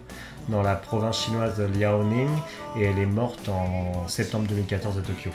[0.48, 2.28] dans la province chinoise de Liaoning,
[2.76, 5.30] et elle est morte en septembre 2014 à Tokyo.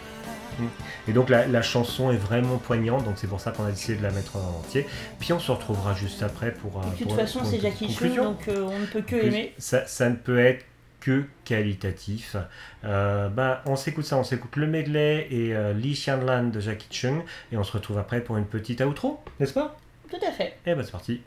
[1.08, 3.96] Et donc la, la chanson est vraiment poignante, donc c'est pour ça qu'on a décidé
[3.98, 4.86] de la mettre en entier.
[5.20, 6.80] Puis on se retrouvera juste après pour.
[6.80, 8.24] euh, De toute façon, c'est Jackie conclusion.
[8.26, 9.54] donc euh, on ne peut que aimer.
[9.58, 10.66] Ça, ça ne peut être
[11.00, 12.36] que qualitatif.
[12.84, 16.88] Euh, bah, on s'écoute ça, on s'écoute le medley et euh, Li Xianlan de Jackie
[16.92, 17.22] Chung,
[17.52, 19.78] et on se retrouve après pour une petite outro, n'est-ce pas?
[20.10, 20.58] Tout à fait.
[20.66, 21.22] Eh ben c'est parti.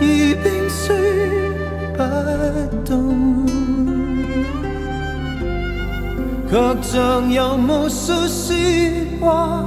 [0.00, 0.06] 如
[0.42, 0.86] 冰虽
[1.96, 2.02] 不
[2.84, 3.46] 动，
[6.48, 6.52] 却
[6.82, 8.54] 像有无数说
[9.20, 9.66] 话，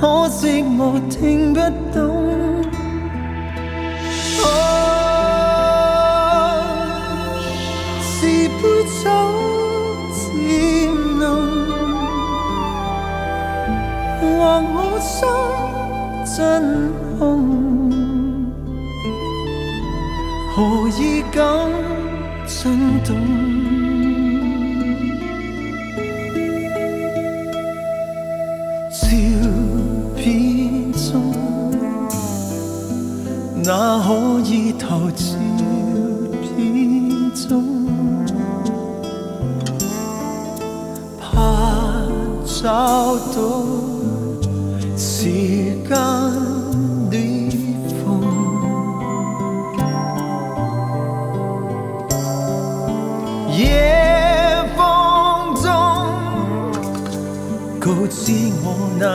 [0.00, 1.60] 可惜我听不
[1.92, 1.98] 懂。
[4.44, 4.46] 啊，
[8.00, 8.16] 是
[8.48, 8.62] 杯
[9.02, 9.04] 酒
[10.14, 10.16] 渐
[11.18, 11.26] 浓，
[14.20, 14.22] 或
[14.62, 15.18] 我心
[16.36, 16.36] 真
[17.18, 17.77] 空。
[20.58, 21.40] 何以感
[22.48, 23.77] 震动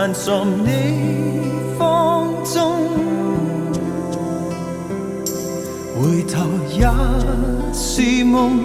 [0.06, 0.34] 难寻
[0.66, 2.90] 你芳踪
[5.96, 6.42] 回头
[6.78, 6.86] 也
[7.74, 8.60] 是梦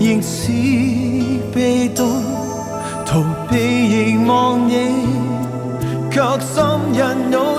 [0.00, 0.50] 仍是
[1.54, 2.08] 被动
[3.06, 5.06] 逃避凝望你
[6.10, 7.57] 却心印脑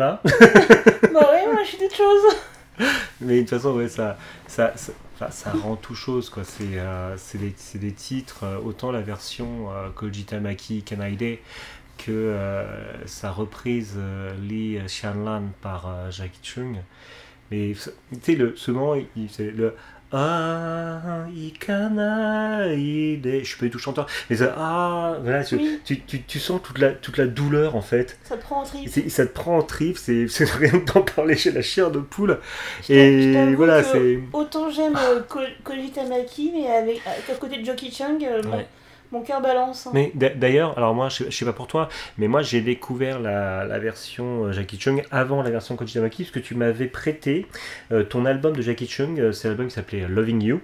[1.12, 2.36] Bah oui, d'autres choses.
[3.20, 4.16] mais de toute façon, ouais, ça,
[4.46, 4.72] ça,
[5.30, 6.44] ça, rend tout chose, quoi.
[6.44, 11.38] C'est euh, c'est des, c'est des titres, euh, autant la version euh, Koji Tamaki Kanaide
[11.98, 16.76] que euh, sa reprise euh, Lee Xianlan par Jackie Chung.
[17.50, 19.74] Mais tu sais, le, ce moment, il, le
[20.12, 21.00] Ah,
[21.36, 23.40] Ikanaide.
[23.42, 25.80] Je suis pas du tout chanteur, mais ça, ah, voilà, tu, Oui.
[25.84, 28.18] tu, tu, tu sens toute la, toute la douleur en fait.
[28.24, 28.88] Ça te prend en trip.
[28.88, 31.90] C'est- Ça te prend en trip, c'est c'est rien que d'en parler chez la chair
[31.90, 32.38] de poule.
[32.82, 34.20] Je t'a- je Et voilà, que c'est.
[34.32, 38.42] Autant j'aime euh, Ko- Koji Tamaki, mais avec, avec à côté de Joki Chung, euh,
[38.42, 38.66] Ouais.
[39.12, 39.86] Mon, cœur balance.
[39.86, 39.90] hein.
[39.94, 41.88] Mais d'a- d'ailleurs, alors moi, je je sais pas pour toi,
[42.18, 46.32] mais moi j'ai découvert la, version euh, Jackie Chung avant la version Koji Tamaki, parce
[46.32, 47.46] que tu m'avais prêté
[47.92, 50.60] euh, ton album de Jackie Chung, euh, c'est l'album qui s'appelait Loving You,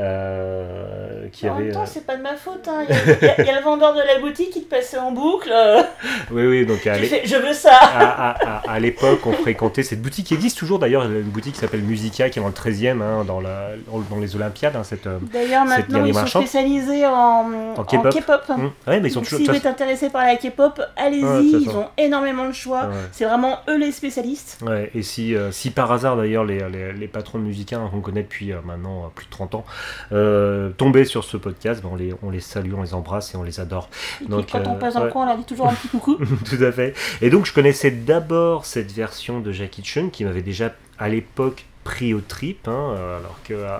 [0.00, 1.64] euh, qui en avait.
[1.64, 2.66] même temps, euh, c'est pas de ma faute.
[2.68, 2.84] hein.
[2.88, 5.50] Il y, a- il y le vendeur de la boutique qui te passait en boucle.
[5.52, 5.82] euh,
[6.30, 7.74] Oui, oui, donc à fait, je veux ça.
[7.76, 11.54] à, à- à- à l'époque, on fréquentait cette boutique qui existe toujours d'ailleurs, une boutique
[11.54, 14.76] qui s'appelle Musica, qui est dans le 13e, hein, dans, la, dans, dans les Olympiades.
[14.76, 17.46] hein, cette, euh, D'ailleurs, Cette maintenant, ils sont spécialisés en,
[17.76, 18.14] en K-pop.
[18.14, 18.42] K-pop.
[18.48, 19.44] hum, ouais, mais ils sont Donc, toujours.
[19.44, 21.20] si vous êtes intéressé par la K-pop, allez-y,
[21.52, 21.78] ils façon.
[21.80, 22.86] ont énormément de choix.
[22.86, 22.94] ouais.
[23.12, 24.58] C'est vraiment eux les spécialistes.
[24.66, 28.00] Ouais, et si, euh, si par hasard d'ailleurs les, les, les patrons de Musica qu'on
[28.00, 29.64] connaît depuis euh, maintenant plus de 30 ans
[30.12, 33.36] euh, tombaient sur ce podcast, ben, on, les, on les salue, on les embrasse et
[33.36, 33.88] on les adore.
[34.22, 35.88] Et Donc, quand on euh, passe dans le coin, on leur dit toujours un petit
[35.88, 36.16] coucou.
[36.44, 36.94] Tout à fait.
[37.20, 41.64] Et donc je connaissais d'abord cette version de Jackie Chun qui m'avait déjà à l'époque
[41.84, 43.78] pris au trip, hein, euh, alors que euh,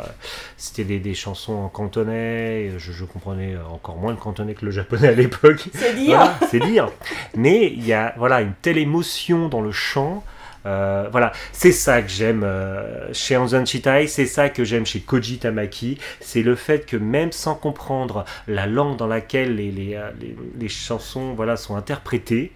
[0.56, 4.70] c'était des, des chansons en cantonais, je, je comprenais encore moins le cantonais que le
[4.70, 5.68] japonais à l'époque.
[5.74, 6.16] C'est dire.
[6.16, 6.88] Voilà, c'est dire.
[7.36, 10.24] Mais il y a voilà une telle émotion dans le chant.
[10.66, 15.00] Euh, voilà, c'est ça que j'aime euh, chez Anzan Chitai, c'est ça que j'aime chez
[15.00, 19.94] Koji Tamaki, c'est le fait que même sans comprendre la langue dans laquelle les, les,
[19.94, 20.10] euh,
[20.58, 22.52] les- chansons voilà, sont interprétées,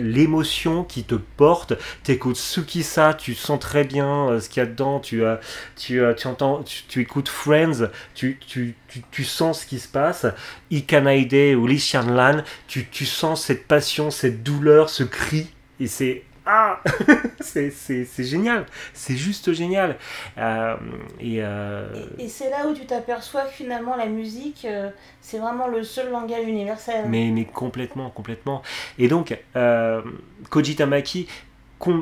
[0.00, 1.72] l'émotion qui te porte,
[2.02, 5.22] t'écoutes Tsukisa, tu sens très bien ce qu'il y a dedans, tu,
[5.76, 8.74] tu, tu entends, tu, écoutes Friends, tu, tu,
[9.10, 10.26] tu, sens ce qui se passe,
[10.70, 15.48] Ikanaide ou Lee Xianlan, tu, tu sens cette passion, cette douleur, ce cri,
[15.80, 16.82] et c'est ah
[17.40, 17.70] c'est,
[18.18, 19.96] génial, c'est juste génial.
[20.36, 20.76] Euh,
[21.18, 21.86] et euh,
[22.18, 24.90] Et, et c'est là où tu t'aperçois que finalement la musique, euh,
[25.20, 27.06] c'est vraiment le seul langage universel.
[27.08, 28.62] mais, mais complètement, complètement.
[28.98, 30.02] Et donc, euh,
[30.50, 31.26] Koji Tamaki,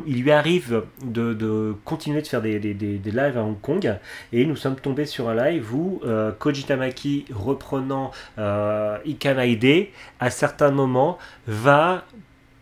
[0.07, 3.61] il lui arrive de, de continuer de faire des, des, des- des lives à Hong
[3.61, 3.99] Kong
[4.33, 9.89] et nous sommes tombés sur un live où euh, Koji Tamaki reprenant euh, Ikanaide
[10.21, 12.05] à certains moments va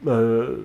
[0.07, 0.65] euh,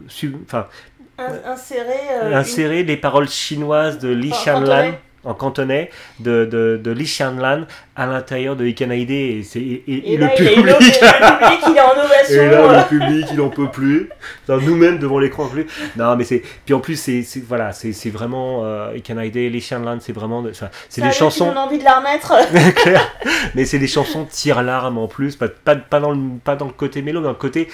[1.18, 1.94] In- insérer,
[2.28, 5.00] une- insérer les paroles chinoises de Li cantonais.
[5.24, 5.90] en cantonais
[6.20, 7.66] de, de, de Li Xianlan
[7.96, 10.78] à l'intérieur de Ikanaide et, et- et- Et, et là, le il public le, le
[10.78, 12.42] public, il est en ovation.
[12.44, 14.10] et là, le public, il en peut plus.
[14.48, 15.66] Enfin, Nous-mêmes devant l'écran plus.
[15.96, 16.44] Non, mais c'est.
[16.66, 20.44] Puis en plus, c'est voilà, c'est vraiment euh, Ikanaide, les Shanlan, c'est vraiment.
[20.90, 21.50] c'est des chansons.
[21.50, 22.34] plus envie de la remettre.
[23.56, 26.74] mais c'est des chansons tire-larme en plus, pas, pas, pas, dans le, pas dans le
[26.74, 27.70] côté mélo, mais dans le côté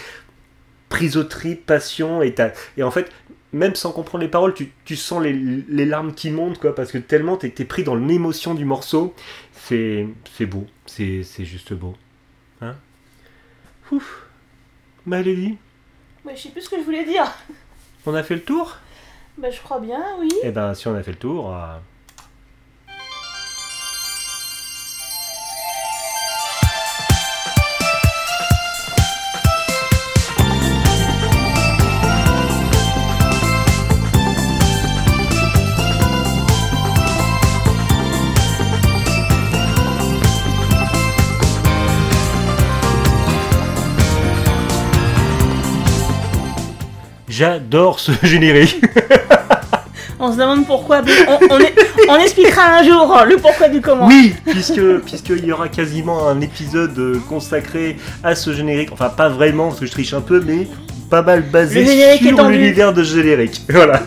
[1.23, 2.21] trip, passion.
[2.21, 2.35] Et,
[2.77, 3.09] et en fait,
[3.53, 6.91] même sans comprendre les paroles, tu, tu sens les, les larmes qui montent, quoi, parce
[6.91, 9.13] que tellement t'es es pris dans l'émotion du morceau.
[9.53, 10.07] C'est
[10.37, 11.95] c'est beau, c'est c'est juste beau.
[12.61, 12.75] Hein
[13.91, 14.27] Ouf.
[15.05, 15.57] Malédie,
[16.25, 17.25] Mais je sais plus ce que je voulais dire.
[18.05, 18.77] on a fait le tour?
[19.37, 20.29] Bah, je crois bien, oui.
[20.43, 21.55] Eh ben, si on a fait le tour.
[21.55, 21.77] euh,
[47.31, 48.81] J'adore ce générique.
[50.19, 51.01] On se demande pourquoi.
[51.29, 51.73] On, on est-
[52.09, 54.05] on expliquera un jour le pourquoi du comment.
[54.07, 58.89] Oui, puisque puisqu'il y aura quasiment un épisode euh, consacré à ce générique.
[58.91, 60.67] Enfin, pas vraiment parce que je triche un peu, mais
[61.09, 61.85] pas mal basé
[62.17, 63.61] sur l'univers de ce générique.
[63.69, 64.01] Voilà.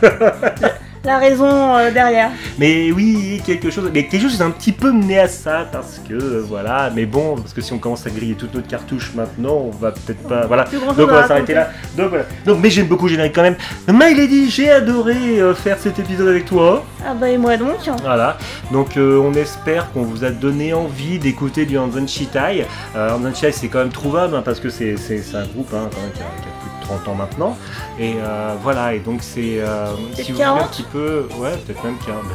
[1.04, 2.30] La raison euh, derrière.
[2.58, 6.00] Mais oui, quelque chose, mais quelque chose est un petit peu mené à ça parce
[6.08, 6.90] que euh, voilà.
[6.94, 9.92] Mais bon, parce que si on commence à griller toute notre cartouche maintenant, on va
[9.92, 10.46] peut-être pas.
[10.46, 10.64] Voilà.
[10.64, 11.68] Donc on va s'arrêter là.
[11.96, 12.24] Donc voilà.
[12.46, 13.56] Donc mais j'aime beaucoup générique quand même.
[13.86, 16.84] My Lady, j'ai adoré euh, faire cet épisode avec toi.
[17.06, 17.76] Ah bah et moi donc.
[18.02, 18.38] Voilà,
[18.72, 22.64] donc euh, on espère qu'on vous a donné envie d'écouter du Hanzen Shitai.
[22.96, 24.94] Hanzen Shitai c'est quand même trouvable hein, parce que c'est
[25.34, 27.56] un groupe hein, quand même, qui, a, qui a plus de 30 ans maintenant.
[27.98, 29.60] Et euh, voilà, et donc c'est.
[29.60, 30.70] euh, si vous voulez un 40?
[30.70, 31.26] petit peu.
[31.38, 32.22] Ouais, peut-être même 40.
[32.24, 32.30] ben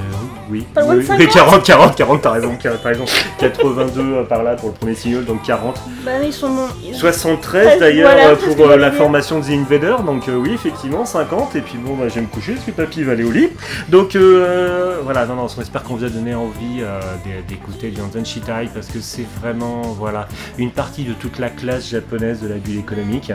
[0.49, 0.65] oui.
[0.73, 1.17] Pas oui, 50?
[1.19, 3.05] mais 40, 40, 40, t'as raison, t'as raison.
[3.39, 5.79] 82 euh, par là pour le premier single, donc 40.
[6.05, 6.49] Bah, ils sont.
[6.83, 10.35] ils- 73 Ouais, d'ailleurs voilà, euh, pour euh, la formation de The Invader, donc euh,
[10.35, 13.13] oui effectivement 50 et puis bon bah, je vais me coucher parce que papy va
[13.13, 13.49] aller au lit.
[13.89, 17.91] Donc euh, voilà, non non, on espère qu'on vous a donné envie euh, d'é- d'écouter
[17.91, 20.27] Lionzen Shitai parce que c'est vraiment voilà
[20.57, 23.31] une partie de toute la classe japonaise de la bulle économique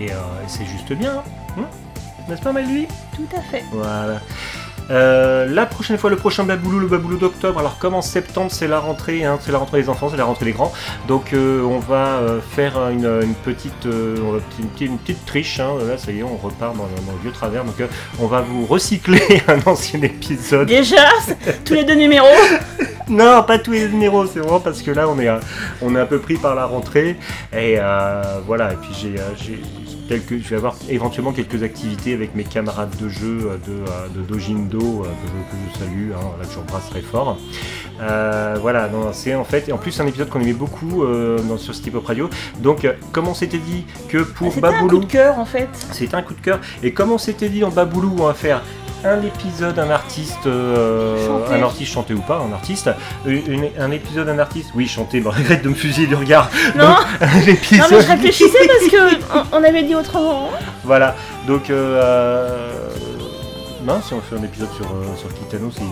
[0.00, 1.22] et, euh, et c'est juste bien,
[1.58, 1.64] hein
[2.28, 3.62] n'est-ce pas Maëlie Tout à fait.
[3.72, 4.20] voilà.
[4.90, 7.58] Euh, la prochaine fois, le prochain Baboulou, le Baboulou d'octobre.
[7.58, 10.26] Alors, comme en septembre, c'est la rentrée, hein, c'est la rentrée des enfants, c'est la
[10.26, 10.72] rentrée des grands.
[11.08, 15.58] Donc, euh, on va euh, faire une, une petite, une, petite- une petite triche.
[15.60, 15.70] hein.
[15.88, 17.64] Là, ça y est, on repart dans, le- dans le vieux travers.
[17.64, 17.76] Donc,
[18.20, 20.66] on va vous recycler un ancien épisode.
[20.68, 21.04] Déjà,
[21.64, 22.26] tous les deux numéros?
[23.06, 25.28] Non, pas tous les numéros, c'est vraiment parce que là, on est,
[25.82, 27.18] on est un peu pris par la rentrée.
[27.54, 27.78] Et
[28.46, 29.14] voilà, et puis j'ai
[30.08, 34.08] quelques, je vais avoir éventuellement quelques activités avec mes camarades de jeu euh, de, euh,
[34.14, 37.38] de Dojindo, euh, que, je, que je salue, hein, là, que j'embrasse très fort.
[38.00, 41.56] Euh, voilà, c'est en fait, et en plus, un épisode qu'on aimait beaucoup euh, dans,
[41.56, 42.28] sur City Pop Radio.
[42.60, 45.00] Donc, comme on s'était dit que pour C'était un coup Baboulou.
[45.00, 45.68] de cœur en fait.
[45.92, 46.60] C'était un coup de cœur.
[46.82, 48.62] Et comme on s'était dit dans Baboulou, on va faire
[49.04, 52.90] un épisode, un artiste, euh, un artiste chanté ou pas, un artiste,
[53.26, 56.48] une- un épisode, un artiste, oui chanté, bon, regrette de me fusiller du regard.
[56.76, 57.86] Non, Donc, un non épisode.
[57.90, 60.50] mais je réfléchissais parce que on, avait dit autrement.
[60.84, 61.14] Voilà,
[61.46, 62.72] donc euh, euh,
[63.84, 65.82] non, si on fait un épisode sur, euh, sur Kitano, c'est.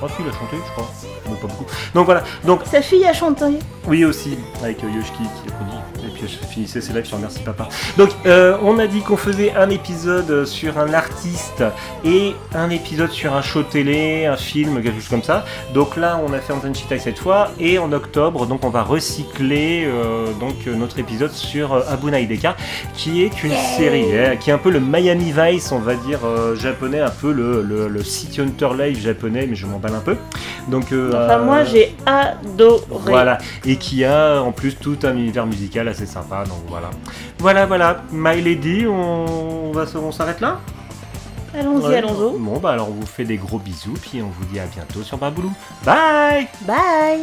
[0.00, 0.88] Oh, il a chanté, je crois,
[1.28, 1.66] mais pas beaucoup.
[1.94, 3.44] Donc voilà, donc Sa fille a chanté.
[3.86, 5.97] oui aussi, avec Yoshiki qui applaudit.
[6.06, 7.68] Et puis je finissais ces lives sur Merci Papa.
[7.96, 11.64] Donc euh, on a dit qu'on faisait un épisode sur un artiste
[12.04, 15.44] et un épisode sur un show télé, un film, quelque chose comme ça.
[15.74, 18.82] Donc là on a fait Anton Shitai cette fois et en octobre donc on va
[18.82, 22.56] recycler euh, donc notre épisode sur euh, Abuna Hideka
[22.94, 26.20] qui est une série euh, qui est un peu le Miami Vice on va dire
[26.54, 30.16] japonais, un peu le, le, le City Hunter Live japonais mais je m'emballe un peu.
[30.68, 32.82] Donc Enfin, moi j'ai adoré.
[33.06, 36.90] voilà, et qui a en plus tout un univers musical assez sympa, donc voilà.
[37.38, 40.60] Voilà, voilà, My Lady, on, on va se- on s'arrête là?
[41.58, 41.96] Allons-y, Ouais.
[41.96, 42.38] allons-y.
[42.38, 45.02] Bon, bah alors on vous fait des gros bisous, puis on vous dit à bientôt
[45.02, 45.52] sur Baboulou.
[45.84, 47.22] Bye Bye